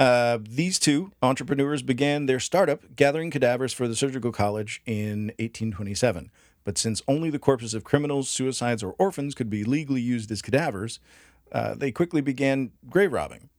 Uh, 0.00 0.38
these 0.42 0.80
two 0.80 1.12
entrepreneurs 1.22 1.82
began 1.82 2.26
their 2.26 2.40
startup 2.40 2.96
gathering 2.96 3.30
cadavers 3.30 3.72
for 3.72 3.86
the 3.86 3.94
surgical 3.94 4.32
college 4.32 4.82
in 4.84 5.26
1827. 5.38 6.32
But 6.64 6.78
since 6.78 7.02
only 7.06 7.30
the 7.30 7.38
corpses 7.38 7.74
of 7.74 7.84
criminals, 7.84 8.28
suicides, 8.28 8.82
or 8.82 8.94
orphans 8.98 9.34
could 9.34 9.50
be 9.50 9.64
legally 9.64 10.00
used 10.00 10.30
as 10.30 10.42
cadavers, 10.42 10.98
uh, 11.52 11.74
they 11.74 11.92
quickly 11.92 12.20
began 12.20 12.72
grave 12.88 13.12
robbing. 13.12 13.50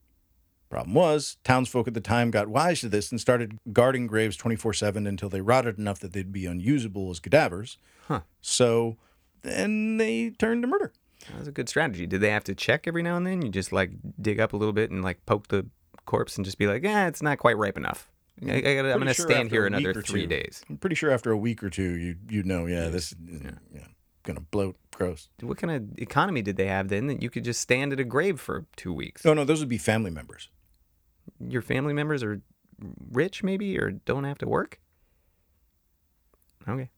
Problem 0.69 0.95
was, 0.95 1.37
townsfolk 1.43 1.87
at 1.87 1.93
the 1.93 2.01
time 2.01 2.31
got 2.31 2.47
wise 2.47 2.81
to 2.81 2.89
this 2.89 3.11
and 3.11 3.21
started 3.21 3.59
guarding 3.71 4.07
graves 4.07 4.35
24 4.35 4.73
7 4.73 5.05
until 5.05 5.29
they 5.29 5.41
rotted 5.41 5.77
enough 5.77 5.99
that 5.99 6.13
they'd 6.13 6.33
be 6.33 6.47
unusable 6.47 7.11
as 7.11 7.19
cadavers. 7.19 7.77
Huh. 8.07 8.21
So 8.41 8.97
then 9.43 9.97
they 9.97 10.31
turned 10.31 10.63
to 10.63 10.67
murder. 10.67 10.91
That 11.27 11.39
was 11.39 11.47
a 11.47 11.51
good 11.51 11.69
strategy. 11.69 12.07
Did 12.07 12.21
they 12.21 12.31
have 12.31 12.43
to 12.45 12.55
check 12.55 12.87
every 12.87 13.03
now 13.03 13.15
and 13.15 13.25
then? 13.25 13.41
You 13.41 13.49
just 13.49 13.71
like 13.71 13.91
dig 14.19 14.39
up 14.39 14.53
a 14.53 14.57
little 14.57 14.73
bit 14.73 14.91
and 14.91 15.03
like 15.03 15.25
poke 15.25 15.47
the 15.47 15.67
corpse 16.05 16.35
and 16.35 16.45
just 16.45 16.57
be 16.57 16.67
like, 16.67 16.83
yeah, 16.83 17.07
it's 17.07 17.21
not 17.21 17.37
quite 17.37 17.57
ripe 17.57 17.77
enough. 17.77 18.09
I, 18.43 18.55
I 18.55 18.61
gotta, 18.61 18.91
I'm 18.91 18.99
going 18.99 19.07
to 19.07 19.13
stand 19.13 19.49
here 19.49 19.65
another 19.65 19.93
three 20.01 20.21
two. 20.21 20.27
days. 20.27 20.63
I'm 20.69 20.77
pretty 20.77 20.95
sure 20.95 21.09
after 21.09 21.31
a 21.31 21.37
week 21.37 21.63
or 21.63 21.69
two, 21.69 21.95
you 21.95 22.15
you 22.29 22.43
know, 22.43 22.65
yeah, 22.65 22.89
this 22.89 23.11
is 23.11 23.17
yeah. 23.73 23.81
gonna 24.23 24.41
bloat. 24.41 24.75
Gross. 24.91 25.27
What 25.41 25.57
kind 25.57 25.71
of 25.71 25.99
economy 25.99 26.41
did 26.41 26.55
they 26.55 26.67
have 26.67 26.87
then 26.87 27.07
that 27.07 27.21
you 27.21 27.29
could 27.29 27.43
just 27.43 27.59
stand 27.59 27.91
at 27.91 27.99
a 27.99 28.05
grave 28.05 28.39
for 28.39 28.65
two 28.77 28.93
weeks? 28.93 29.25
No, 29.25 29.33
no, 29.33 29.43
those 29.43 29.59
would 29.59 29.67
be 29.67 29.77
family 29.77 30.09
members. 30.09 30.49
Your 31.39 31.61
family 31.61 31.93
members 31.93 32.23
are 32.23 32.41
rich, 33.11 33.43
maybe, 33.43 33.77
or 33.77 33.91
don't 33.91 34.23
have 34.23 34.37
to 34.37 34.47
work? 34.47 34.79
Okay. 36.67 36.89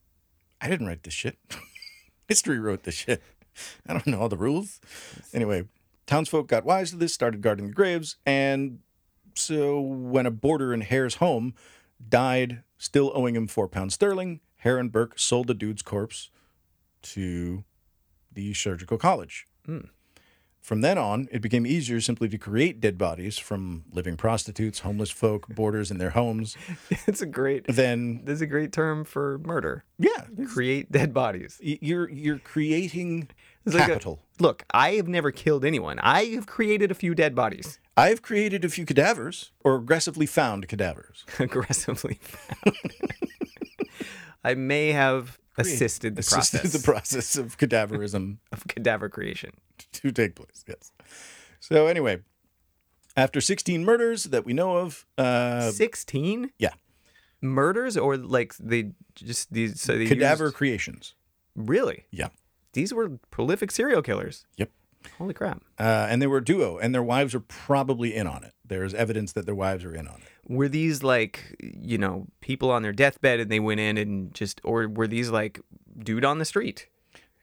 I 0.60 0.68
didn't 0.68 0.86
write 0.86 1.02
this 1.02 1.14
shit. 1.14 1.38
History 2.28 2.58
wrote 2.58 2.84
this 2.84 2.94
shit. 2.94 3.22
I 3.86 3.92
don't 3.92 4.06
know 4.06 4.20
all 4.20 4.28
the 4.28 4.36
rules. 4.36 4.80
Anyway, 5.32 5.64
townsfolk 6.06 6.46
got 6.46 6.64
wise 6.64 6.90
to 6.90 6.96
this, 6.96 7.14
started 7.14 7.40
guarding 7.42 7.66
the 7.66 7.72
graves, 7.72 8.16
and 8.24 8.78
so 9.38 9.80
when 9.80 10.26
a 10.26 10.30
boarder 10.30 10.72
in 10.74 10.80
Hare's 10.82 11.16
home 11.16 11.54
died, 12.08 12.62
still 12.76 13.10
owing 13.14 13.34
him 13.36 13.46
four 13.46 13.68
pounds 13.68 13.94
sterling, 13.94 14.40
Hare 14.58 14.78
and 14.78 14.90
Burke 14.92 15.18
sold 15.18 15.46
the 15.46 15.54
dude's 15.54 15.82
corpse 15.82 16.30
to 17.02 17.64
the 18.32 18.54
surgical 18.54 18.98
college. 18.98 19.46
Hmm. 19.66 19.78
From 20.60 20.80
then 20.82 20.98
on, 20.98 21.28
it 21.32 21.40
became 21.40 21.66
easier 21.66 22.00
simply 22.00 22.28
to 22.28 22.36
create 22.36 22.80
dead 22.80 22.98
bodies 22.98 23.38
from 23.38 23.84
living 23.90 24.16
prostitutes, 24.16 24.80
homeless 24.80 25.10
folk, 25.10 25.48
boarders 25.48 25.90
in 25.90 25.96
their 25.98 26.10
homes. 26.10 26.56
it's 27.06 27.22
a 27.22 27.26
great. 27.26 27.64
Then, 27.68 28.22
This 28.24 28.34
is 28.36 28.42
a 28.42 28.46
great 28.46 28.72
term 28.72 29.04
for 29.04 29.38
murder. 29.38 29.84
yeah, 29.98 30.26
Create 30.52 30.90
dead 30.92 31.14
bodies. 31.14 31.58
you're 31.62 32.10
you're 32.10 32.38
creating 32.40 33.30
It's 33.66 33.74
like 33.74 33.84
a- 33.84 33.92
capital. 33.92 34.20
Look, 34.40 34.64
I 34.72 34.92
have 34.92 35.08
never 35.08 35.30
killed 35.32 35.64
anyone. 35.64 35.98
I 35.98 36.26
have 36.26 36.46
created 36.46 36.90
a 36.90 36.94
few 36.94 37.14
dead 37.14 37.34
bodies. 37.34 37.80
I've 37.96 38.22
created 38.22 38.64
a 38.64 38.68
few 38.68 38.86
cadavers 38.86 39.50
or 39.64 39.74
aggressively 39.76 40.26
found 40.26 40.68
cadavers. 40.68 41.24
aggressively 41.40 42.20
found. 42.22 42.76
I 44.44 44.54
may 44.54 44.92
have 44.92 45.38
assisted 45.56 46.14
the 46.14 46.20
Assisted 46.20 46.60
process 46.60 46.72
the 46.72 46.84
process 46.84 47.36
of 47.36 47.58
cadaverism 47.58 48.36
of 48.52 48.66
cadaver 48.68 49.08
creation. 49.08 49.50
to 49.92 50.12
take 50.12 50.36
place. 50.36 50.64
Yes. 50.68 50.92
So 51.60 51.86
anyway, 51.88 52.18
after 53.16 53.40
16 53.40 53.84
murders 53.84 54.24
that 54.24 54.44
we 54.44 54.52
know 54.52 54.76
of, 54.76 55.04
uh, 55.18 55.72
16 55.72 56.52
yeah, 56.58 56.74
murders 57.42 57.96
or 57.96 58.16
like 58.16 58.54
they 58.58 58.92
just 59.16 59.52
these 59.52 59.80
so 59.80 59.98
they 59.98 60.06
cadaver 60.06 60.44
used- 60.44 60.54
creations. 60.56 61.14
really? 61.56 62.06
Yeah. 62.12 62.28
These 62.72 62.92
were 62.92 63.18
prolific 63.30 63.70
serial 63.70 64.02
killers. 64.02 64.46
Yep. 64.56 64.70
Holy 65.16 65.34
crap. 65.34 65.62
Uh, 65.78 66.06
and 66.10 66.20
they 66.20 66.26
were 66.26 66.38
a 66.38 66.44
duo, 66.44 66.78
and 66.78 66.94
their 66.94 67.02
wives 67.02 67.34
are 67.34 67.40
probably 67.40 68.14
in 68.14 68.26
on 68.26 68.44
it. 68.44 68.52
There's 68.64 68.94
evidence 68.94 69.32
that 69.32 69.46
their 69.46 69.54
wives 69.54 69.84
are 69.84 69.94
in 69.94 70.06
on 70.06 70.16
it. 70.22 70.28
Were 70.46 70.68
these 70.68 71.02
like, 71.02 71.56
you 71.60 71.98
know, 71.98 72.26
people 72.40 72.70
on 72.70 72.82
their 72.82 72.92
deathbed 72.92 73.40
and 73.40 73.50
they 73.50 73.60
went 73.60 73.80
in 73.80 73.96
and 73.96 74.34
just 74.34 74.60
or 74.64 74.88
were 74.88 75.06
these 75.06 75.30
like 75.30 75.60
dude 75.98 76.24
on 76.24 76.38
the 76.38 76.44
street? 76.44 76.88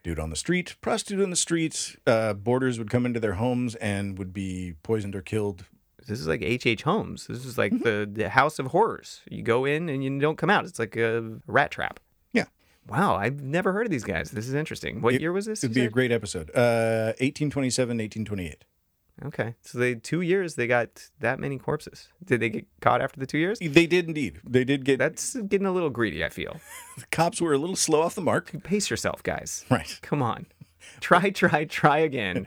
Dude 0.04 0.20
on 0.20 0.30
the 0.30 0.36
street, 0.36 0.76
prostitute 0.82 1.24
on 1.24 1.32
the 1.32 1.36
street, 1.36 1.96
uh, 2.06 2.34
boarders 2.34 2.78
would 2.78 2.92
come 2.92 3.06
into 3.06 3.20
their 3.20 3.34
homes 3.34 3.74
and 3.76 4.20
would 4.20 4.34
be 4.34 4.74
poisoned 4.84 5.16
or 5.16 5.22
killed. 5.22 5.66
This 6.08 6.20
is 6.20 6.28
like 6.28 6.44
H.H. 6.44 6.68
H. 6.68 6.84
Holmes. 6.84 7.26
This 7.26 7.44
is 7.46 7.58
like 7.58 7.72
the, 7.82 8.08
the 8.12 8.30
house 8.30 8.60
of 8.60 8.68
horrors. 8.68 9.22
You 9.30 9.42
go 9.42 9.66
in 9.66 9.90
and 9.90 10.04
you 10.04 10.20
don't 10.20 10.38
come 10.38 10.52
out. 10.52 10.66
It's 10.66 10.78
like 10.78 10.96
a 10.96 11.40
rat 11.48 11.72
trap. 11.72 12.00
Wow, 12.88 13.16
I've 13.16 13.42
never 13.42 13.74
heard 13.74 13.88
of 13.88 13.92
these 13.92 14.04
guys. 14.04 14.32
This 14.32 14.48
is 14.48 14.54
interesting. 14.54 15.02
What 15.02 15.16
It- 15.16 15.22
year 15.22 15.32
was 15.32 15.46
this? 15.46 15.64
It'd 15.64 15.74
be 15.74 15.86
a 15.86 15.90
great 15.90 16.12
episode. 16.12 16.52
Uh, 16.54 17.14
1827, 17.20 17.98
1828. 18.00 18.64
Okay, 19.24 19.56
so 19.62 19.78
they 19.80 19.96
two 19.96 20.20
years 20.20 20.56
they 20.56 20.68
got 20.68 21.10
that 21.22 21.40
many 21.40 21.58
corpses. 21.58 22.10
Did 22.24 22.42
they 22.42 22.50
get 22.50 22.68
caught 22.82 23.02
after 23.02 23.18
the 23.18 23.26
two 23.26 23.38
years? 23.38 23.60
They 23.60 23.88
did 23.88 24.08
indeed. 24.08 24.42
They 24.46 24.66
did 24.66 24.84
get. 24.84 25.00
That's 25.00 25.36
getting 25.36 25.66
a 25.66 25.72
little 25.72 25.90
greedy. 25.90 26.24
I 26.24 26.28
feel. 26.28 26.60
the 26.98 27.06
cops 27.12 27.40
were 27.40 27.54
a 27.54 27.58
little 27.58 27.78
slow 27.78 28.02
off 28.02 28.14
the 28.14 28.22
mark. 28.22 28.52
Pace 28.64 28.90
yourself, 28.90 29.24
guys. 29.24 29.64
Right. 29.72 29.98
Come 30.02 30.22
on, 30.22 30.48
try, 31.00 31.30
try, 31.30 31.64
try 31.64 32.00
again. 32.00 32.46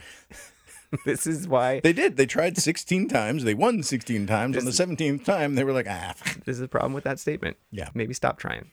this 1.07 1.27
is 1.27 1.49
why 1.49 1.81
They 1.81 1.95
did. 1.95 2.19
They 2.19 2.27
tried 2.27 2.59
16 2.59 3.09
times. 3.09 3.45
They 3.45 3.55
won 3.55 3.83
16 3.83 4.27
times. 4.27 4.57
On 4.57 4.65
the 4.67 4.71
17th 4.71 5.25
time, 5.25 5.55
they 5.55 5.65
were 5.65 5.73
like, 5.73 5.87
ah. 5.89 6.15
this 6.45 6.57
is 6.57 6.61
a 6.61 6.69
problem 6.69 6.93
with 6.93 7.05
that 7.05 7.19
statement. 7.19 7.57
Yeah. 7.71 7.89
maybe 7.95 8.13
stop 8.13 8.39
trying. 8.39 8.71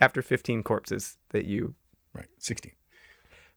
After 0.00 0.22
15 0.22 0.62
corpses 0.62 1.16
that 1.30 1.44
you 1.44 1.74
Right. 2.12 2.28
16. 2.38 2.72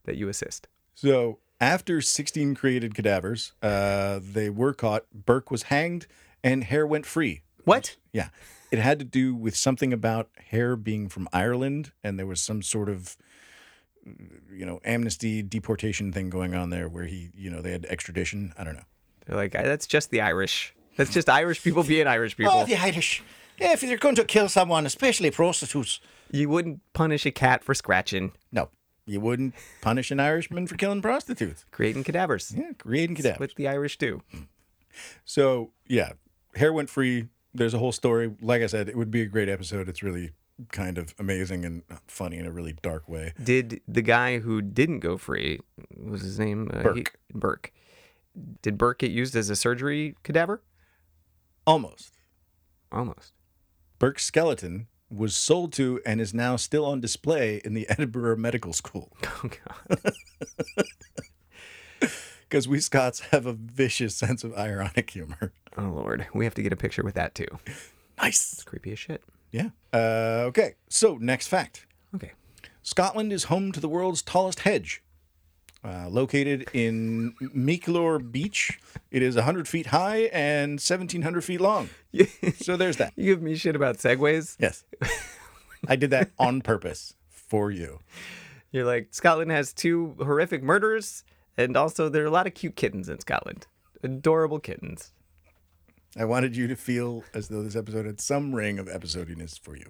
that 0.05 0.15
you 0.15 0.29
assist. 0.29 0.67
So 0.95 1.39
After 1.59 2.01
16 2.01 2.53
created 2.55 2.93
cadavers, 2.93 3.53
uh, 3.63 4.19
they 4.21 4.49
were 4.49 4.73
caught. 4.73 5.05
Burke 5.11 5.49
was 5.49 5.63
hanged, 5.63 6.05
and 6.43 6.63
Hare 6.63 6.85
went 6.85 7.05
free. 7.07 7.41
What? 7.63 7.95
Yeah. 8.13 8.29
It 8.71 8.77
had 8.79 8.99
to 8.99 9.05
do 9.05 9.33
with 9.33 9.55
something 9.55 9.91
about 9.91 10.29
Hare 10.49 10.75
being 10.75 11.09
from 11.09 11.27
Ireland, 11.33 11.91
and 12.03 12.19
there 12.19 12.27
was 12.27 12.41
some 12.41 12.61
sort 12.61 12.89
of, 12.89 13.17
you 14.51 14.65
know, 14.65 14.79
amnesty 14.83 15.41
deportation 15.41 16.11
thing 16.11 16.29
going 16.29 16.53
on 16.53 16.69
there 16.69 16.87
where 16.87 17.05
he, 17.05 17.31
you 17.35 17.49
know, 17.49 17.61
they 17.61 17.71
had 17.71 17.85
extradition. 17.85 18.53
I 18.57 18.63
don't 18.63 18.75
know. 18.75 18.85
They're 19.25 19.35
like, 19.35 19.53
that's 19.53 19.87
just 19.87 20.11
the 20.11 20.21
Irish. 20.21 20.73
That's 20.95 21.11
just 21.11 21.27
Irish 21.29 21.63
people 21.63 21.83
being 21.83 22.07
Irish 22.07 22.37
people. 22.37 22.53
Oh, 22.53 22.65
the 22.65 22.75
Irish. 22.75 23.23
Yeah, 23.59 23.73
if 23.73 23.81
you're 23.83 23.97
going 23.97 24.15
to 24.15 24.23
kill 24.25 24.47
someone, 24.49 24.85
especially 24.85 25.31
prostitutes. 25.31 25.99
You 26.31 26.49
wouldn't 26.49 26.81
punish 26.93 27.25
a 27.25 27.31
cat 27.31 27.63
for 27.63 27.73
scratching, 27.73 28.31
No, 28.51 28.69
you 29.05 29.19
wouldn't 29.19 29.53
punish 29.81 30.11
an 30.11 30.19
Irishman 30.19 30.67
for 30.67 30.75
killing 30.75 31.01
prostitutes. 31.01 31.65
creating 31.71 32.03
cadavers. 32.03 32.53
Yeah, 32.55 32.71
creating 32.77 33.15
cadavers. 33.15 33.39
What 33.39 33.55
the 33.55 33.67
Irish 33.67 33.97
do. 33.97 34.21
So 35.25 35.71
yeah, 35.87 36.13
Hare 36.55 36.73
went 36.73 36.89
free. 36.89 37.27
There's 37.53 37.73
a 37.73 37.79
whole 37.79 37.91
story. 37.91 38.33
Like 38.41 38.61
I 38.61 38.67
said, 38.67 38.89
it 38.89 38.97
would 38.97 39.11
be 39.11 39.21
a 39.21 39.25
great 39.25 39.49
episode. 39.49 39.87
It's 39.89 40.03
really 40.03 40.31
kind 40.71 40.97
of 40.97 41.13
amazing 41.19 41.65
and 41.65 41.83
funny 42.07 42.37
in 42.37 42.45
a 42.45 42.51
really 42.51 42.73
dark 42.81 43.07
way. 43.07 43.33
Did 43.41 43.81
the 43.87 44.01
guy 44.01 44.39
who 44.39 44.61
didn't 44.61 44.99
go 44.99 45.17
free, 45.17 45.59
was 45.95 46.21
his 46.21 46.39
name? 46.39 46.69
Uh, 46.73 46.79
he- 46.79 46.83
Burke. 46.83 47.19
Burke. 47.33 47.73
Did 48.61 48.77
Burke 48.77 48.99
get 48.99 49.11
used 49.11 49.35
as 49.35 49.49
a 49.49 49.55
surgery 49.55 50.15
cadaver? 50.23 50.61
Almost. 51.65 52.13
Almost. 52.91 53.33
Burke's 53.99 54.25
skeleton 54.25 54.87
was 55.09 55.35
sold 55.35 55.73
to 55.73 56.01
and 56.05 56.19
is 56.19 56.33
now 56.33 56.55
still 56.55 56.85
on 56.85 56.99
display 56.99 57.61
in 57.63 57.73
the 57.73 57.87
Edinburgh 57.89 58.37
Medical 58.37 58.73
School 58.73 59.15
Oh, 59.23 59.49
God. 59.49 60.01
because 62.49 62.67
we 62.67 62.79
Scots 62.79 63.19
have 63.31 63.45
a 63.45 63.53
vicious 63.53 64.15
sense 64.15 64.43
of 64.43 64.53
ironic 64.57 65.09
humor. 65.09 65.51
Oh, 65.77 65.83
Lord. 65.83 66.27
We 66.33 66.45
have 66.45 66.55
to 66.55 66.61
get 66.61 66.73
a 66.73 66.77
picture 66.77 67.03
with 67.03 67.15
that, 67.15 67.35
too. 67.35 67.47
Nice. 68.17 68.63
Creepy 68.63 68.93
as 68.93 68.99
shit. 68.99 69.23
Yeah. 69.51 69.69
Uh, 69.93 70.45
okay. 70.47 70.75
So 70.89 71.17
next 71.19 71.47
fact. 71.47 71.85
Okay. 72.15 72.31
Scotland 72.83 73.33
is 73.33 73.45
home 73.45 73.71
to 73.73 73.79
the 73.79 73.89
world's 73.89 74.21
tallest 74.21 74.61
hedge. 74.61 75.03
Uh, 75.83 76.07
located 76.09 76.67
in 76.73 77.33
Meikleour 77.41 78.31
Beach, 78.31 78.79
it 79.11 79.21
is 79.21 79.35
100 79.35 79.67
feet 79.67 79.87
high 79.87 80.21
and 80.33 80.71
1,700 80.73 81.43
feet 81.43 81.61
long. 81.61 81.89
So 82.61 82.75
there's 82.75 82.97
that. 82.97 83.13
You 83.15 83.25
give 83.25 83.43
me 83.43 83.55
shit 83.55 83.75
about 83.75 83.97
segways. 83.97 84.55
Yes. 84.59 84.83
I 85.87 85.95
did 85.95 86.09
that 86.09 86.31
on 86.39 86.61
purpose 86.61 87.13
for 87.29 87.69
you. 87.69 87.99
You're 88.71 88.85
like, 88.85 89.09
Scotland 89.11 89.51
has 89.51 89.71
two 89.71 90.15
horrific 90.17 90.63
murders, 90.63 91.23
and 91.57 91.77
also 91.77 92.09
there 92.09 92.23
are 92.23 92.27
a 92.27 92.31
lot 92.31 92.47
of 92.47 92.55
cute 92.55 92.75
kittens 92.75 93.07
in 93.07 93.19
Scotland. 93.19 93.67
Adorable 94.03 94.59
kittens. 94.59 95.11
I 96.17 96.25
wanted 96.25 96.55
you 96.57 96.67
to 96.67 96.75
feel 96.75 97.23
as 97.33 97.49
though 97.49 97.61
this 97.61 97.75
episode 97.75 98.07
had 98.07 98.19
some 98.19 98.55
ring 98.55 98.79
of 98.79 98.87
episodiness 98.87 99.59
for 99.59 99.77
you. 99.77 99.85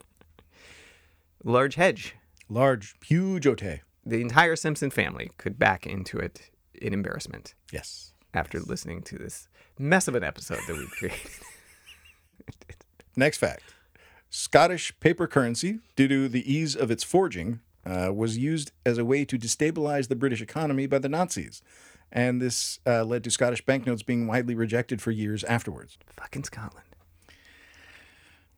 Large 1.43 1.75
hedge. 1.75 2.15
Large, 2.49 2.95
huge 3.05 3.47
ote. 3.47 3.79
The 4.07 4.21
entire 4.21 4.55
Simpson 4.55 4.89
family 4.89 5.31
could 5.37 5.59
back 5.59 5.85
into 5.85 6.17
it 6.17 6.49
in 6.73 6.93
embarrassment 6.93 7.55
Yes. 7.73 8.13
after 8.33 8.59
listening 8.59 9.01
to 9.03 9.17
this 9.17 9.49
mess 9.77 10.07
of 10.07 10.15
an 10.15 10.23
episode 10.23 10.59
that 10.67 10.77
we 10.77 10.87
created. 10.97 11.29
Next 13.15 13.37
fact 13.37 13.63
Scottish 14.29 14.97
paper 14.99 15.27
currency, 15.27 15.79
due 15.95 16.07
to 16.07 16.29
the 16.29 16.49
ease 16.51 16.75
of 16.75 16.89
its 16.91 17.03
forging, 17.03 17.59
uh, 17.85 18.11
was 18.13 18.37
used 18.37 18.71
as 18.85 18.97
a 18.97 19.05
way 19.05 19.25
to 19.25 19.37
destabilize 19.37 20.07
the 20.07 20.15
British 20.15 20.41
economy 20.41 20.85
by 20.87 20.99
the 20.99 21.09
Nazis. 21.09 21.61
And 22.11 22.41
this 22.41 22.79
uh, 22.87 23.03
led 23.03 23.23
to 23.25 23.31
Scottish 23.31 23.65
banknotes 23.65 24.03
being 24.03 24.27
widely 24.27 24.55
rejected 24.55 25.01
for 25.01 25.11
years 25.11 25.43
afterwards. 25.43 25.97
Fucking 26.07 26.45
Scotland. 26.45 26.86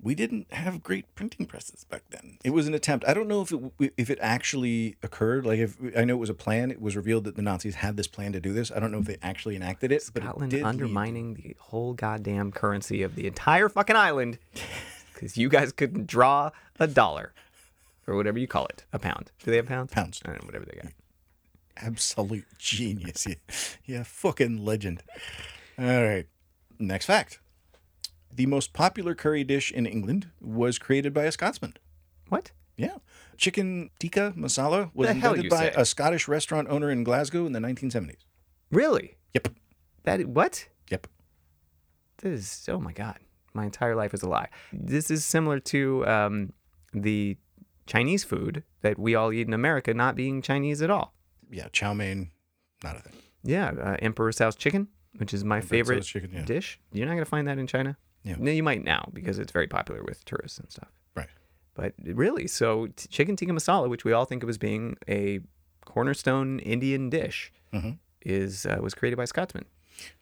We 0.01 0.15
didn't 0.15 0.53
have 0.53 0.81
great 0.81 1.13
printing 1.13 1.45
presses 1.45 1.83
back 1.83 2.03
then. 2.09 2.37
It 2.43 2.51
was 2.51 2.67
an 2.69 2.73
attempt. 2.73 3.05
I 3.05 3.13
don't 3.13 3.27
know 3.27 3.41
if 3.41 3.51
it 3.51 3.93
if 3.97 4.09
it 4.09 4.17
actually 4.21 4.95
occurred. 5.03 5.45
Like 5.45 5.59
if 5.59 5.75
I 5.97 6.05
know 6.05 6.13
it 6.13 6.19
was 6.19 6.29
a 6.29 6.33
plan. 6.33 6.71
It 6.71 6.81
was 6.81 6.95
revealed 6.95 7.25
that 7.25 7.35
the 7.35 7.41
Nazis 7.41 7.75
had 7.75 7.97
this 7.97 8.07
plan 8.07 8.31
to 8.31 8.39
do 8.39 8.53
this. 8.53 8.71
I 8.71 8.79
don't 8.79 8.91
know 8.93 8.99
if 8.99 9.05
they 9.05 9.17
actually 9.21 9.57
enacted 9.57 9.91
it. 9.91 10.09
but 10.13 10.23
it 10.23 10.25
Scotland 10.25 10.53
lead- 10.53 10.63
undermining 10.63 11.33
the 11.33 11.55
whole 11.59 11.93
goddamn 11.93 12.51
currency 12.53 13.01
of 13.03 13.15
the 13.15 13.27
entire 13.27 13.67
fucking 13.67 13.97
island 13.97 14.37
because 15.13 15.37
you 15.37 15.49
guys 15.49 15.73
couldn't 15.73 16.07
draw 16.07 16.51
a 16.79 16.87
dollar 16.87 17.33
or 18.07 18.15
whatever 18.15 18.39
you 18.39 18.47
call 18.47 18.65
it, 18.67 18.85
a 18.93 18.99
pound. 18.99 19.31
Do 19.43 19.51
they 19.51 19.57
have 19.57 19.67
pounds? 19.67 19.91
Pounds. 19.91 20.21
I 20.23 20.29
don't 20.29 20.41
know, 20.41 20.45
whatever 20.47 20.65
they 20.65 20.79
got. 20.81 20.93
absolute 21.77 22.45
genius. 22.57 23.27
Yeah, 23.27 23.35
yeah, 23.85 24.03
fucking 24.03 24.63
legend. 24.63 25.03
All 25.77 25.85
right. 26.03 26.25
Next 26.79 27.05
fact. 27.05 27.39
The 28.33 28.45
most 28.45 28.73
popular 28.73 29.15
curry 29.15 29.43
dish 29.43 29.71
in 29.71 29.85
England 29.85 30.29
was 30.39 30.77
created 30.77 31.13
by 31.13 31.25
a 31.25 31.31
Scotsman. 31.31 31.73
What? 32.29 32.51
Yeah. 32.77 32.97
Chicken 33.37 33.89
tikka 33.99 34.33
masala 34.37 34.91
was 34.93 35.09
invented 35.09 35.49
by 35.49 35.69
say? 35.69 35.73
a 35.75 35.85
Scottish 35.85 36.27
restaurant 36.27 36.69
owner 36.69 36.89
in 36.89 37.03
Glasgow 37.03 37.45
in 37.45 37.51
the 37.51 37.59
1970s. 37.59 38.25
Really? 38.71 39.17
Yep. 39.33 39.49
That 40.03 40.25
what? 40.27 40.67
Yep. 40.89 41.07
This 42.19 42.41
is 42.41 42.69
oh 42.69 42.79
my 42.79 42.93
god. 42.93 43.19
My 43.53 43.65
entire 43.65 43.95
life 43.95 44.13
is 44.13 44.21
a 44.21 44.29
lie. 44.29 44.49
This 44.71 45.09
is 45.09 45.25
similar 45.25 45.59
to 45.59 46.05
um, 46.07 46.53
the 46.93 47.37
Chinese 47.87 48.23
food 48.23 48.63
that 48.81 48.99
we 48.99 49.15
all 49.15 49.33
eat 49.33 49.47
in 49.47 49.53
America 49.53 49.93
not 49.93 50.15
being 50.15 50.41
Chinese 50.41 50.81
at 50.81 50.91
all. 50.91 51.13
Yeah, 51.51 51.67
chow 51.73 51.93
mein, 51.93 52.31
not 52.83 52.95
a 52.95 52.99
thing. 52.99 53.13
Yeah, 53.43 53.71
uh, 53.71 53.95
Emperor's 53.99 54.37
House 54.37 54.55
chicken, 54.55 54.87
which 55.17 55.33
is 55.33 55.43
my 55.43 55.61
favorite 55.61 56.03
chicken, 56.03 56.31
yeah. 56.33 56.45
dish. 56.45 56.79
You're 56.93 57.07
not 57.07 57.13
going 57.13 57.25
to 57.25 57.29
find 57.29 57.47
that 57.47 57.57
in 57.57 57.65
China. 57.65 57.97
Yeah. 58.23 58.35
No, 58.37 58.51
you 58.51 58.63
might 58.63 58.83
now 58.83 59.09
because 59.13 59.39
it's 59.39 59.51
very 59.51 59.67
popular 59.67 60.03
with 60.03 60.23
tourists 60.25 60.57
and 60.59 60.69
stuff. 60.71 60.89
Right. 61.15 61.29
But 61.73 61.93
really, 62.03 62.47
so 62.47 62.87
t- 62.87 63.07
chicken 63.09 63.35
tikka 63.35 63.51
masala, 63.53 63.89
which 63.89 64.03
we 64.03 64.11
all 64.11 64.25
think 64.25 64.43
of 64.43 64.49
as 64.49 64.57
being 64.57 64.97
a 65.07 65.39
cornerstone 65.85 66.59
Indian 66.59 67.09
dish, 67.09 67.51
Mhm. 67.73 67.97
is 68.21 68.65
uh, 68.65 68.77
was 68.81 68.93
created 68.93 69.15
by 69.17 69.25
Scotsman. 69.25 69.65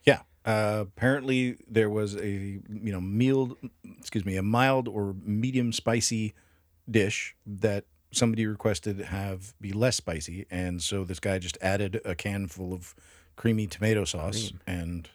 Yeah. 0.04 0.22
Uh, 0.46 0.86
apparently, 0.88 1.58
there 1.68 1.90
was 1.90 2.16
a 2.16 2.28
you 2.30 2.62
know 2.92 3.02
mild, 3.02 3.58
excuse 4.00 4.26
me, 4.26 4.38
a 4.38 4.44
mild 4.44 4.88
or 4.88 5.14
medium 5.24 5.74
spicy 5.74 6.34
dish 6.90 7.36
that 7.46 7.84
somebody 8.12 8.46
requested 8.46 9.00
have 9.00 9.54
be 9.60 9.74
less 9.74 9.98
spicy, 9.98 10.46
and 10.50 10.82
so 10.82 11.04
this 11.04 11.20
guy 11.20 11.38
just 11.40 11.58
added 11.62 12.00
a 12.06 12.16
can 12.16 12.48
full 12.48 12.74
of 12.74 12.96
creamy 13.36 13.68
tomato 13.68 14.06
sauce, 14.06 14.54
and 14.66 15.10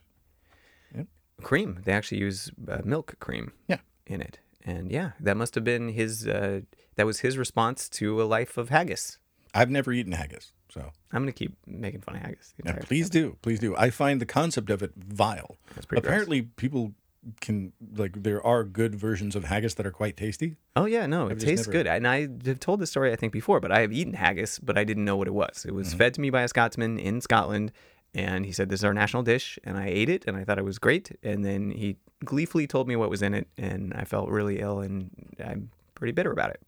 Cream. 1.42 1.80
They 1.84 1.92
actually 1.92 2.18
use 2.18 2.50
uh, 2.68 2.78
milk 2.84 3.14
cream. 3.20 3.52
Yeah. 3.68 3.78
In 4.06 4.20
it, 4.20 4.38
and 4.64 4.90
yeah, 4.90 5.12
that 5.20 5.36
must 5.36 5.54
have 5.54 5.64
been 5.64 5.88
his. 5.90 6.26
Uh, 6.26 6.62
that 6.96 7.06
was 7.06 7.20
his 7.20 7.38
response 7.38 7.88
to 7.90 8.20
a 8.20 8.24
life 8.24 8.56
of 8.58 8.68
haggis. 8.68 9.18
I've 9.54 9.70
never 9.70 9.92
eaten 9.92 10.12
haggis, 10.12 10.52
so 10.70 10.90
I'm 11.12 11.22
gonna 11.22 11.32
keep 11.32 11.56
making 11.66 12.00
fun 12.00 12.16
of 12.16 12.22
haggis. 12.22 12.52
yeah, 12.64 12.78
please 12.82 13.08
do, 13.08 13.36
please 13.42 13.60
do. 13.60 13.76
I 13.76 13.90
find 13.90 14.20
the 14.20 14.26
concept 14.26 14.70
of 14.70 14.82
it 14.82 14.92
vile. 14.96 15.56
That's 15.74 15.86
pretty 15.86 16.00
gross. 16.02 16.10
Apparently, 16.10 16.42
people 16.42 16.94
can 17.40 17.72
like 17.96 18.22
there 18.24 18.44
are 18.44 18.64
good 18.64 18.96
versions 18.96 19.36
of 19.36 19.44
haggis 19.44 19.74
that 19.76 19.86
are 19.86 19.92
quite 19.92 20.16
tasty. 20.16 20.56
Oh 20.74 20.86
yeah, 20.86 21.06
no, 21.06 21.28
it 21.28 21.38
tastes 21.38 21.66
never- 21.68 21.78
good. 21.78 21.86
And 21.86 22.06
I 22.08 22.28
have 22.44 22.58
told 22.58 22.80
this 22.80 22.90
story 22.90 23.12
I 23.12 23.16
think 23.16 23.32
before, 23.32 23.60
but 23.60 23.70
I 23.70 23.80
have 23.80 23.92
eaten 23.92 24.14
haggis, 24.14 24.58
but 24.58 24.76
I 24.76 24.82
didn't 24.84 25.04
know 25.04 25.16
what 25.16 25.28
it 25.28 25.34
was. 25.34 25.64
It 25.66 25.72
was 25.74 25.88
Mm-hmm. 25.90 25.98
fed 25.98 26.14
to 26.14 26.20
me 26.20 26.30
by 26.30 26.42
a 26.42 26.48
Scotsman 26.48 26.98
in 26.98 27.20
Scotland, 27.20 27.70
and 28.14 28.44
he 28.44 28.52
said 28.52 28.68
this 28.68 28.80
is 28.80 28.84
our 28.84 28.94
national 28.94 29.22
dish, 29.22 29.58
and 29.64 29.78
I 29.78 29.86
ate 29.86 30.08
it, 30.08 30.24
and 30.26 30.36
I 30.36 30.44
thought 30.44 30.58
it 30.58 30.64
was 30.64 30.78
great. 30.78 31.16
And 31.22 31.44
then 31.44 31.70
he 31.70 31.96
gleefully 32.24 32.66
told 32.66 32.88
me 32.88 32.96
what 32.96 33.10
was 33.10 33.22
in 33.22 33.34
it, 33.34 33.48
and 33.56 33.94
I 33.94 34.04
felt 34.04 34.28
really 34.28 34.60
ill, 34.60 34.80
and 34.80 35.10
I'm 35.42 35.70
pretty 35.94 36.12
bitter 36.12 36.30
about 36.30 36.50
it. 36.50 36.60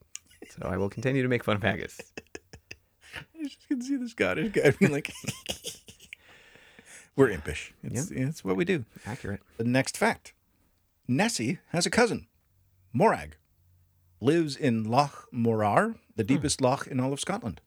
So 0.50 0.68
I 0.68 0.76
will 0.76 0.88
continue 0.88 1.22
to 1.22 1.28
make 1.28 1.44
fun 1.44 1.56
of 1.56 1.62
haggis. 1.62 2.00
I 3.16 3.44
just 3.44 3.68
can 3.68 3.82
see 3.82 3.96
the 3.96 4.08
Scottish 4.08 4.52
guy 4.52 4.70
being 4.78 4.92
like, 4.92 5.12
"We're 7.16 7.30
impish. 7.30 7.74
It's, 7.82 8.10
it's 8.10 8.44
what 8.44 8.56
we 8.56 8.64
do." 8.64 8.84
Accurate. 9.06 9.40
The 9.58 9.64
next 9.64 9.96
fact: 9.96 10.32
Nessie 11.06 11.58
has 11.68 11.86
a 11.86 11.90
cousin, 11.90 12.26
Morag, 12.92 13.36
lives 14.20 14.56
in 14.56 14.84
Loch 14.84 15.28
Morar, 15.30 15.96
the 16.16 16.22
hmm. 16.22 16.28
deepest 16.28 16.60
loch 16.60 16.86
in 16.86 17.00
all 17.00 17.12
of 17.12 17.20
Scotland. 17.20 17.60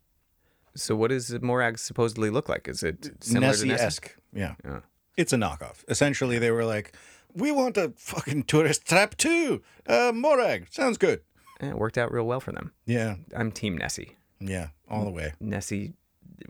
So 0.78 0.96
what 0.96 1.10
does 1.10 1.32
Morag 1.42 1.78
supposedly 1.80 2.30
look 2.30 2.48
like? 2.50 2.68
Is 2.68 2.84
it 2.84 3.12
similar 3.24 3.48
to 3.54 3.66
Nessie? 3.66 3.68
Nessie-esque. 3.68 4.16
Yeah. 4.34 4.56
Yeah. 4.64 4.80
It's 5.18 5.34
a 5.34 5.38
knockoff. 5.38 5.84
Essentially, 5.88 6.38
they 6.40 6.52
were 6.52 6.64
like, 6.66 6.96
"We 7.34 7.52
want 7.52 7.76
a 7.78 7.94
fucking 7.98 8.44
tourist 8.44 8.86
trap 8.88 9.18
too. 9.18 9.64
Uh, 9.88 10.12
Morag 10.14 10.68
sounds 10.72 10.98
good." 10.98 11.22
Eh, 11.60 11.70
It 11.70 11.78
worked 11.78 11.98
out 11.98 12.12
real 12.12 12.26
well 12.28 12.40
for 12.40 12.52
them. 12.52 12.72
Yeah, 12.86 13.16
I'm 13.36 13.52
Team 13.52 13.78
Nessie. 13.78 14.16
yeah, 14.40 14.68
all 14.88 15.04
the 15.06 15.10
way. 15.12 15.34
Nessie 15.40 15.94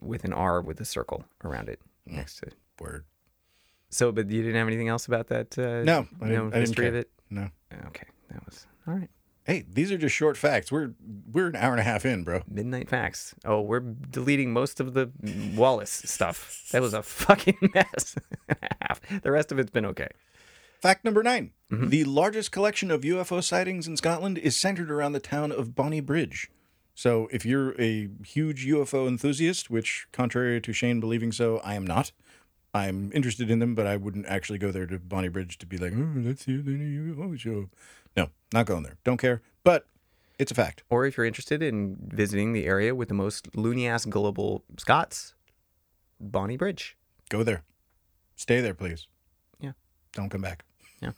with 0.01 0.25
an 0.25 0.33
R 0.33 0.61
with 0.61 0.81
a 0.81 0.85
circle 0.85 1.23
around 1.45 1.69
it 1.69 1.79
Mm. 2.09 2.15
next 2.17 2.37
to. 2.39 2.51
Word. 2.79 3.05
So, 3.89 4.11
but 4.11 4.29
you 4.29 4.41
didn't 4.41 4.57
have 4.57 4.67
anything 4.67 4.89
else 4.89 5.05
about 5.07 5.27
that? 5.27 5.57
Uh, 5.57 5.83
No, 5.85 6.05
I 6.21 6.27
didn't, 6.27 6.47
I 6.47 6.49
didn't 6.49 6.53
history 6.59 6.87
of 6.87 6.95
it. 6.95 7.09
No. 7.29 7.49
Okay, 7.87 8.07
that 8.31 8.45
was 8.45 8.67
all 8.85 8.95
right. 8.95 9.09
Hey, 9.47 9.63
these 9.71 9.93
are 9.93 9.97
just 9.97 10.13
short 10.13 10.35
facts. 10.35 10.73
We're 10.73 10.91
we're 11.31 11.47
an 11.47 11.55
hour 11.55 11.71
and 11.71 11.79
a 11.79 11.83
half 11.83 12.05
in, 12.05 12.25
bro. 12.25 12.41
Midnight 12.49 12.89
Facts. 12.89 13.33
Oh, 13.45 13.61
we're 13.61 13.79
deleting 13.79 14.51
most 14.51 14.81
of 14.81 14.93
the 14.93 15.09
Wallace 15.55 16.01
stuff. 16.05 16.67
That 16.73 16.81
was 16.81 16.93
a 16.93 17.01
fucking 17.01 17.57
mess. 17.73 18.17
the 19.23 19.31
rest 19.31 19.53
of 19.53 19.57
it's 19.57 19.71
been 19.71 19.85
okay. 19.85 20.09
Fact 20.81 21.03
number 21.05 21.23
9 21.23 21.51
Mm-hmm. 21.71 21.89
The 21.89 22.05
largest 22.05 22.53
collection 22.53 22.89
of 22.91 23.01
UFO 23.01 23.43
sightings 23.43 23.87
in 23.87 23.97
Scotland 23.97 24.37
is 24.37 24.55
centered 24.55 24.89
around 24.89 25.11
the 25.11 25.19
town 25.19 25.51
of 25.51 25.75
Bonnybridge. 25.75 26.47
So, 26.95 27.27
if 27.29 27.45
you're 27.45 27.79
a 27.79 28.07
huge 28.25 28.65
UFO 28.65 29.05
enthusiast, 29.05 29.69
which, 29.69 30.07
contrary 30.13 30.61
to 30.61 30.71
Shane 30.71 31.01
believing 31.01 31.33
so, 31.33 31.57
I 31.57 31.73
am 31.73 31.85
not, 31.85 32.13
I'm 32.73 33.11
interested 33.13 33.51
in 33.51 33.59
them, 33.59 33.75
but 33.75 33.85
I 33.85 33.97
wouldn't 33.97 34.27
actually 34.27 34.59
go 34.59 34.71
there 34.71 34.85
to 34.85 34.97
Bonnybridge 34.97 35.57
to 35.57 35.65
be 35.65 35.77
like, 35.77 35.93
oh, 35.93 36.13
let's 36.15 36.45
see 36.45 36.55
the 36.55 36.71
new 36.71 37.13
UFO 37.15 37.37
show. 37.37 37.69
No, 38.17 38.29
not 38.53 38.65
going 38.65 38.83
there. 38.83 38.97
Don't 39.03 39.17
care. 39.17 39.41
But 39.63 39.87
it's 40.39 40.51
a 40.51 40.55
fact. 40.55 40.83
Or 40.89 41.05
if 41.05 41.15
you're 41.15 41.25
interested 41.25 41.61
in 41.63 41.97
visiting 42.01 42.51
the 42.53 42.65
area 42.65 42.93
with 42.95 43.07
the 43.07 43.13
most 43.13 43.55
loony 43.55 43.87
ass 43.87 44.05
gullible 44.05 44.63
Scots, 44.77 45.35
Bonnybridge. 46.21 46.95
Go 47.29 47.43
there. 47.43 47.63
Stay 48.35 48.59
there, 48.61 48.73
please. 48.73 49.07
Yeah. 49.59 49.71
Don't 50.13 50.29
come 50.29 50.41
back. 50.41 50.65
Yeah. 51.01 51.11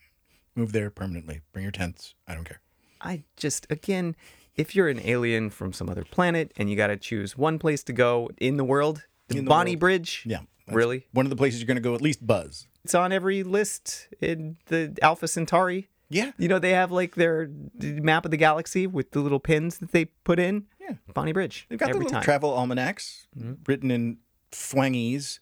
Move 0.54 0.72
there 0.72 0.90
permanently. 0.90 1.40
Bring 1.52 1.62
your 1.64 1.72
tents. 1.72 2.14
I 2.28 2.34
don't 2.34 2.44
care. 2.44 2.60
I 3.00 3.24
just, 3.36 3.66
again, 3.70 4.14
if 4.54 4.76
you're 4.76 4.88
an 4.88 5.00
alien 5.02 5.50
from 5.50 5.72
some 5.72 5.88
other 5.88 6.04
planet 6.04 6.52
and 6.56 6.68
you 6.70 6.76
got 6.76 6.88
to 6.88 6.96
choose 6.96 7.36
one 7.36 7.58
place 7.58 7.82
to 7.84 7.92
go 7.92 8.30
in 8.38 8.58
the 8.58 8.64
world, 8.64 9.04
the 9.28 9.38
In 9.38 9.44
the 9.44 9.48
Bonnie 9.48 9.72
world. 9.72 9.80
Bridge. 9.80 10.22
Yeah. 10.26 10.40
Really? 10.68 11.06
One 11.12 11.26
of 11.26 11.30
the 11.30 11.36
places 11.36 11.60
you're 11.60 11.66
going 11.66 11.76
to 11.76 11.80
go 11.82 11.94
at 11.94 12.00
least 12.00 12.26
buzz. 12.26 12.66
It's 12.84 12.94
on 12.94 13.12
every 13.12 13.42
list 13.42 14.08
in 14.20 14.56
the 14.66 14.96
Alpha 15.02 15.26
Centauri. 15.28 15.88
Yeah. 16.14 16.32
You 16.38 16.48
know, 16.48 16.58
they 16.58 16.70
have 16.72 16.90
like 16.92 17.14
their 17.14 17.50
map 17.80 18.24
of 18.24 18.30
the 18.30 18.36
galaxy 18.36 18.86
with 18.86 19.10
the 19.12 19.20
little 19.20 19.40
pins 19.40 19.78
that 19.78 19.92
they 19.92 20.06
put 20.06 20.38
in. 20.38 20.66
Yeah. 20.80 20.96
Bonnybridge. 21.14 21.66
They've 21.68 21.78
got 21.78 21.88
the 21.92 21.94
little 21.94 22.10
time. 22.10 22.22
travel 22.22 22.50
almanacs 22.50 23.26
Mm-hmm. 23.38 23.52
written 23.66 23.90
in 23.90 24.18
Thwangese, 24.50 25.38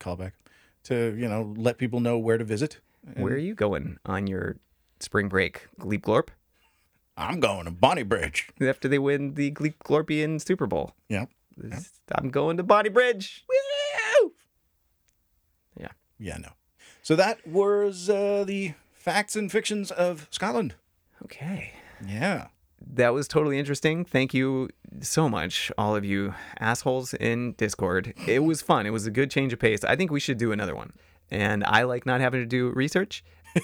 callback, 0.00 0.32
to, 0.84 1.14
you 1.16 1.28
know, 1.28 1.54
let 1.56 1.78
people 1.78 2.00
know 2.00 2.18
where 2.18 2.36
to 2.38 2.44
visit. 2.44 2.80
Where 3.16 3.34
are 3.34 3.38
you 3.38 3.54
going 3.54 3.98
on 4.06 4.26
your 4.26 4.56
spring 5.00 5.28
break? 5.28 5.66
Gleep 5.80 6.02
Glorp? 6.02 6.28
I'm 7.16 7.40
going 7.40 7.64
to 7.64 7.70
Bonnybridge. 7.70 8.50
After 8.60 8.88
they 8.88 8.98
win 8.98 9.34
the 9.34 9.50
Gleep 9.50 9.74
Glorpian 9.84 10.40
Super 10.44 10.66
Bowl. 10.66 10.94
Yeah. 11.08 11.26
This- 11.56 11.90
I'm 12.14 12.30
going 12.30 12.56
to 12.58 12.62
Bonnybridge. 12.64 13.44
Woo! 13.48 14.32
Yeah. 15.78 15.88
Yeah, 16.18 16.36
no. 16.38 16.50
So 17.02 17.16
that 17.16 17.46
was 17.46 18.08
uh, 18.10 18.44
the 18.46 18.74
facts 19.02 19.34
and 19.34 19.50
fictions 19.50 19.90
of 19.90 20.28
Scotland. 20.30 20.76
Okay. 21.24 21.72
Yeah. 22.06 22.46
That 22.94 23.12
was 23.12 23.26
totally 23.26 23.58
interesting. 23.58 24.04
Thank 24.04 24.32
you 24.32 24.68
so 25.00 25.28
much, 25.28 25.72
all 25.76 25.96
of 25.96 26.04
you 26.04 26.34
assholes 26.60 27.12
in 27.14 27.54
Discord. 27.54 28.14
It 28.28 28.44
was 28.44 28.62
fun. 28.62 28.86
It 28.86 28.90
was 28.90 29.04
a 29.04 29.10
good 29.10 29.28
change 29.28 29.52
of 29.52 29.58
pace. 29.58 29.82
I 29.82 29.96
think 29.96 30.12
we 30.12 30.20
should 30.20 30.38
do 30.38 30.52
another 30.52 30.76
one. 30.76 30.92
And 31.32 31.64
I 31.64 31.82
like 31.82 32.06
not 32.06 32.20
having 32.20 32.42
to 32.42 32.46
do 32.46 32.70
research. 32.70 33.24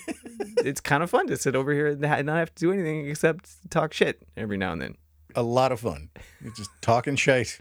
it's 0.58 0.80
kind 0.80 1.04
of 1.04 1.10
fun 1.10 1.28
to 1.28 1.36
sit 1.36 1.54
over 1.54 1.72
here 1.72 1.86
and 1.86 2.00
not 2.00 2.36
have 2.36 2.54
to 2.56 2.60
do 2.60 2.72
anything 2.72 3.08
except 3.08 3.70
talk 3.70 3.92
shit 3.92 4.20
every 4.36 4.56
now 4.56 4.72
and 4.72 4.82
then. 4.82 4.96
A 5.36 5.42
lot 5.42 5.70
of 5.70 5.80
fun. 5.80 6.10
You're 6.42 6.54
just 6.54 6.70
talking 6.80 7.14
shit 7.14 7.60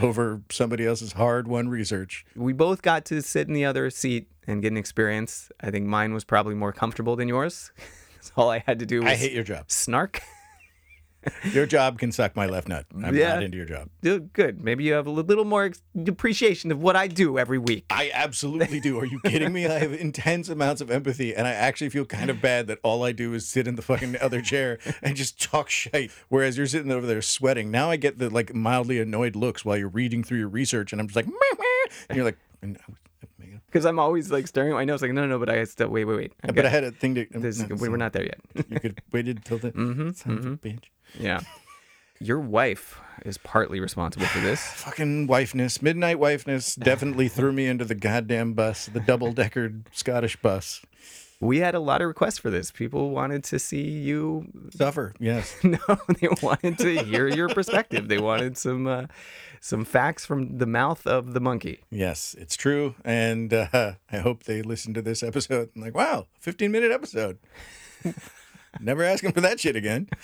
over 0.00 0.42
somebody 0.50 0.86
else's 0.86 1.12
hard 1.12 1.48
won 1.48 1.68
research. 1.68 2.24
We 2.36 2.52
both 2.52 2.82
got 2.82 3.04
to 3.06 3.22
sit 3.22 3.48
in 3.48 3.54
the 3.54 3.64
other 3.64 3.88
seat 3.90 4.28
and 4.46 4.62
get 4.62 4.72
an 4.72 4.76
experience. 4.78 5.50
I 5.60 5.70
think 5.70 5.86
mine 5.86 6.12
was 6.14 6.24
probably 6.24 6.54
more 6.54 6.72
comfortable 6.72 7.16
than 7.16 7.28
yours. 7.28 7.72
So 8.20 8.32
all 8.38 8.48
I 8.48 8.60
had 8.66 8.78
to 8.78 8.86
do 8.86 9.00
was 9.02 9.12
I 9.12 9.16
hate 9.16 9.32
your 9.32 9.44
job. 9.44 9.70
snark. 9.70 10.22
Your 11.52 11.64
job 11.66 11.98
can 11.98 12.10
suck 12.12 12.36
my 12.36 12.46
left 12.46 12.68
nut. 12.68 12.84
I'm 13.02 13.14
Yeah. 13.14 13.34
not 13.34 13.42
into 13.42 13.56
your 13.56 13.66
job. 13.66 13.88
Good. 14.02 14.62
Maybe 14.62 14.84
you 14.84 14.92
have 14.94 15.06
a 15.06 15.10
little 15.10 15.44
more 15.46 15.70
appreciation 16.06 16.70
of 16.70 16.82
what 16.82 16.96
I 16.96 17.06
do 17.06 17.38
every 17.38 17.56
week. 17.58 17.84
I 17.90 18.10
absolutely 18.12 18.78
do. 18.80 18.98
Are 18.98 19.06
you 19.06 19.20
kidding 19.24 19.52
me? 19.52 19.66
I 19.66 19.78
have 19.78 19.92
intense 20.08 20.48
amounts 20.50 20.80
of 20.82 20.90
empathy, 20.90 21.34
and 21.34 21.46
I 21.46 21.52
actually 21.52 21.88
feel 21.90 22.04
kind 22.04 22.28
of 22.28 22.42
bad 22.42 22.66
that 22.66 22.78
all 22.82 23.04
I 23.04 23.12
do 23.12 23.32
is 23.32 23.46
sit 23.48 23.66
in 23.66 23.76
the 23.76 23.82
fucking 23.82 24.16
other 24.20 24.42
chair 24.42 24.78
and 25.02 25.16
just 25.16 25.38
talk 25.42 25.70
shite. 25.70 26.10
Whereas 26.28 26.56
you're 26.58 26.66
sitting 26.66 26.90
over 26.92 27.06
there 27.06 27.22
sweating. 27.22 27.70
Now 27.70 27.90
I 27.90 27.96
get 27.96 28.18
the 28.18 28.28
like 28.28 28.54
mildly 28.54 28.98
annoyed 29.00 29.34
looks 29.36 29.64
while 29.66 29.76
you're 29.78 29.88
reading 29.88 30.24
through 30.24 30.38
your 30.38 30.48
research, 30.48 30.92
and 30.92 31.00
I'm 31.00 31.08
just 31.08 31.16
like, 31.16 31.26
meh, 31.26 31.32
meh. 31.58 31.94
and 32.10 32.16
you're 32.16 32.24
like, 32.26 32.38
and 32.62 32.76
I 32.76 32.84
was- 32.88 32.98
Because 33.74 33.86
I'm 33.86 33.98
always 33.98 34.30
like 34.30 34.46
staring 34.46 34.70
at 34.70 34.74
my 34.76 34.84
nose, 34.84 35.02
like, 35.02 35.10
no, 35.10 35.22
no, 35.22 35.26
no, 35.26 35.38
but 35.40 35.50
I 35.50 35.64
still, 35.64 35.88
wait, 35.88 36.04
wait, 36.04 36.14
wait. 36.16 36.32
I 36.44 36.52
but 36.52 36.64
I 36.64 36.68
had 36.68 36.84
a 36.84 36.92
thing 36.92 37.16
to. 37.16 37.26
this, 37.32 37.58
no, 37.58 37.74
we 37.74 37.88
we're 37.88 37.96
not 37.96 38.12
there 38.12 38.22
yet. 38.22 38.38
You 38.70 38.78
could 38.78 39.02
waited 39.10 39.44
till 39.44 39.58
the 39.58 39.72
Mm-hmm, 39.72 40.30
a 40.30 40.56
bitch. 40.58 40.84
yeah. 41.18 41.40
Your 42.20 42.38
wife 42.38 43.00
is 43.24 43.36
partly 43.36 43.80
responsible 43.80 44.26
for 44.26 44.38
this. 44.38 44.60
Fucking 44.76 45.26
wifeness, 45.26 45.82
midnight 45.82 46.20
wifeness, 46.20 46.76
definitely 46.78 47.26
threw 47.36 47.50
me 47.52 47.66
into 47.66 47.84
the 47.84 47.96
goddamn 47.96 48.52
bus, 48.52 48.86
the 48.86 49.00
double 49.00 49.32
deckered 49.32 49.86
Scottish 49.90 50.36
bus. 50.36 50.80
We 51.44 51.58
had 51.58 51.74
a 51.74 51.80
lot 51.80 52.00
of 52.00 52.08
requests 52.08 52.38
for 52.38 52.48
this. 52.48 52.70
People 52.70 53.10
wanted 53.10 53.44
to 53.44 53.58
see 53.58 53.82
you. 53.82 54.46
Suffer, 54.70 55.14
yes. 55.20 55.54
No, 55.62 55.78
they 56.20 56.28
wanted 56.40 56.78
to 56.78 57.04
hear 57.04 57.28
your 57.28 57.50
perspective. 57.50 58.08
They 58.08 58.18
wanted 58.18 58.56
some 58.56 58.86
uh, 58.86 59.06
some 59.60 59.84
facts 59.84 60.24
from 60.24 60.56
the 60.56 60.64
mouth 60.66 61.06
of 61.06 61.34
the 61.34 61.40
monkey. 61.40 61.80
Yes, 61.90 62.34
it's 62.38 62.56
true. 62.56 62.94
And 63.04 63.52
uh, 63.52 63.92
I 64.10 64.18
hope 64.18 64.44
they 64.44 64.62
listen 64.62 64.94
to 64.94 65.02
this 65.02 65.22
episode 65.22 65.68
and 65.74 65.84
like, 65.84 65.94
wow, 65.94 66.28
15 66.40 66.72
minute 66.72 66.90
episode. 66.90 67.38
Never 68.80 69.04
asking 69.04 69.32
for 69.32 69.42
that 69.42 69.60
shit 69.60 69.76
again. 69.76 70.08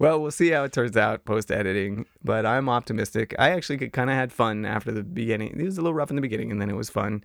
Well, 0.00 0.20
we'll 0.22 0.30
see 0.30 0.50
how 0.50 0.62
it 0.62 0.72
turns 0.72 0.96
out 0.96 1.24
post 1.24 1.50
editing, 1.50 2.06
but 2.22 2.46
I'm 2.46 2.68
optimistic. 2.68 3.34
I 3.36 3.50
actually 3.50 3.78
kind 3.88 4.08
of 4.08 4.14
had 4.14 4.32
fun 4.32 4.64
after 4.64 4.92
the 4.92 5.02
beginning. 5.02 5.58
It 5.58 5.64
was 5.64 5.76
a 5.76 5.80
little 5.80 5.92
rough 5.92 6.10
in 6.10 6.14
the 6.14 6.22
beginning, 6.22 6.52
and 6.52 6.62
then 6.62 6.70
it 6.70 6.76
was 6.76 6.88
fun. 6.88 7.24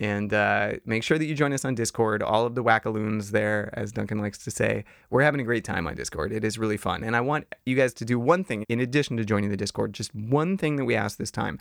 And 0.00 0.32
uh, 0.32 0.72
make 0.86 1.02
sure 1.02 1.18
that 1.18 1.26
you 1.26 1.34
join 1.34 1.52
us 1.52 1.64
on 1.66 1.74
Discord. 1.74 2.22
All 2.22 2.46
of 2.46 2.54
the 2.54 2.64
wackaloons 2.64 3.30
there, 3.30 3.68
as 3.74 3.92
Duncan 3.92 4.18
likes 4.18 4.38
to 4.38 4.50
say. 4.50 4.84
We're 5.10 5.20
having 5.22 5.42
a 5.42 5.44
great 5.44 5.62
time 5.62 5.86
on 5.86 5.94
Discord. 5.94 6.32
It 6.32 6.42
is 6.42 6.58
really 6.58 6.78
fun. 6.78 7.04
And 7.04 7.14
I 7.14 7.20
want 7.20 7.54
you 7.66 7.76
guys 7.76 7.92
to 7.94 8.06
do 8.06 8.18
one 8.18 8.42
thing 8.42 8.64
in 8.70 8.80
addition 8.80 9.18
to 9.18 9.26
joining 9.26 9.50
the 9.50 9.58
Discord, 9.58 9.92
just 9.92 10.14
one 10.14 10.56
thing 10.56 10.76
that 10.76 10.86
we 10.86 10.96
asked 10.96 11.18
this 11.18 11.30
time. 11.30 11.58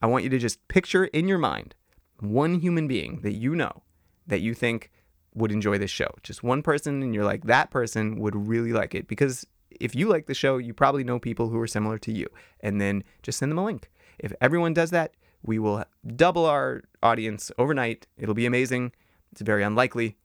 I 0.00 0.06
want 0.06 0.22
you 0.22 0.30
to 0.30 0.38
just 0.38 0.66
picture 0.68 1.06
in 1.06 1.26
your 1.26 1.38
mind 1.38 1.74
one 2.20 2.60
human 2.60 2.86
being 2.86 3.20
that 3.22 3.32
you 3.32 3.56
know 3.56 3.82
that 4.26 4.40
you 4.40 4.54
think 4.54 4.90
would 5.34 5.50
enjoy 5.50 5.76
this 5.78 5.90
show. 5.90 6.10
Just 6.22 6.42
one 6.44 6.62
person, 6.62 7.02
and 7.02 7.14
you're 7.14 7.24
like, 7.24 7.44
that 7.44 7.70
person 7.70 8.20
would 8.20 8.36
really 8.36 8.72
like 8.72 8.94
it. 8.94 9.08
Because 9.08 9.46
if 9.80 9.94
you 9.94 10.08
like 10.08 10.26
the 10.26 10.34
show, 10.34 10.58
you 10.58 10.74
probably 10.74 11.02
know 11.02 11.18
people 11.18 11.48
who 11.48 11.58
are 11.58 11.66
similar 11.66 11.98
to 11.98 12.12
you. 12.12 12.28
And 12.60 12.80
then 12.80 13.02
just 13.22 13.38
send 13.38 13.50
them 13.50 13.58
a 13.58 13.64
link. 13.64 13.90
If 14.18 14.32
everyone 14.40 14.74
does 14.74 14.90
that, 14.90 15.14
we 15.42 15.58
will 15.58 15.84
double 16.16 16.46
our 16.46 16.82
audience 17.02 17.50
overnight. 17.58 18.06
It'll 18.18 18.34
be 18.34 18.46
amazing. 18.46 18.92
It's 19.32 19.40
very 19.40 19.62
unlikely, 19.62 20.16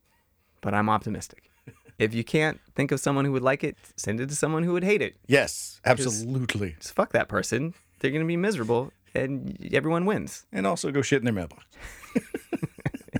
but 0.61 0.73
I'm 0.73 0.89
optimistic. 0.89 1.49
if 1.99 2.13
you 2.13 2.23
can't 2.23 2.59
think 2.75 2.91
of 2.91 2.99
someone 2.99 3.25
who 3.25 3.31
would 3.31 3.43
like 3.43 3.63
it, 3.63 3.77
send 3.95 4.19
it 4.19 4.29
to 4.29 4.35
someone 4.35 4.63
who 4.63 4.73
would 4.73 4.83
hate 4.83 5.01
it. 5.01 5.15
Yes, 5.27 5.79
absolutely. 5.85 6.75
Just 6.79 6.95
fuck 6.95 7.11
that 7.13 7.27
person. 7.27 7.73
They're 7.99 8.11
going 8.11 8.23
to 8.23 8.27
be 8.27 8.37
miserable 8.37 8.91
and 9.13 9.57
everyone 9.73 10.05
wins. 10.05 10.45
And 10.51 10.67
also 10.67 10.91
go 10.91 11.01
shit 11.01 11.19
in 11.19 11.25
their 11.25 11.33
mailbox. 11.33 11.65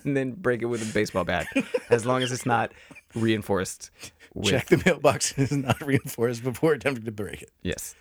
And 0.04 0.16
then 0.16 0.34
break 0.34 0.62
it 0.62 0.66
with 0.66 0.88
a 0.88 0.94
baseball 0.94 1.24
bat 1.24 1.48
as 1.90 2.06
long 2.06 2.22
as 2.22 2.32
it's 2.32 2.46
not 2.46 2.72
reinforced 3.16 3.90
with. 4.36 4.52
Check 4.52 4.68
the 4.68 4.82
mailbox 4.86 5.36
is 5.38 5.52
not 5.52 5.82
reinforced 5.82 6.44
before 6.44 6.74
attempting 6.74 7.06
to 7.06 7.12
break 7.12 7.42
it. 7.42 7.50
Yes. 7.64 7.96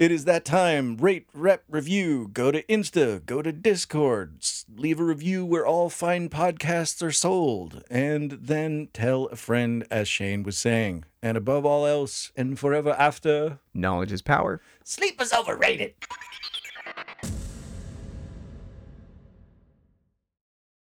It 0.00 0.10
is 0.10 0.24
that 0.24 0.46
time. 0.46 0.96
Rate, 0.96 1.26
rep, 1.34 1.62
review. 1.68 2.30
Go 2.32 2.50
to 2.50 2.62
Insta. 2.62 3.22
Go 3.26 3.42
to 3.42 3.52
Discord. 3.52 4.42
Leave 4.74 4.98
a 4.98 5.04
review 5.04 5.44
where 5.44 5.66
all 5.66 5.90
fine 5.90 6.30
podcasts 6.30 7.02
are 7.02 7.12
sold. 7.12 7.82
And 7.90 8.30
then 8.40 8.88
tell 8.94 9.26
a 9.26 9.36
friend, 9.36 9.86
as 9.90 10.08
Shane 10.08 10.42
was 10.42 10.56
saying. 10.56 11.04
And 11.22 11.36
above 11.36 11.66
all 11.66 11.84
else, 11.84 12.32
and 12.34 12.58
forever 12.58 12.96
after, 12.98 13.58
Knowledge 13.74 14.10
is 14.10 14.22
power. 14.22 14.62
sleep 14.84 15.20
is 15.20 15.34
overrated. 15.34 15.92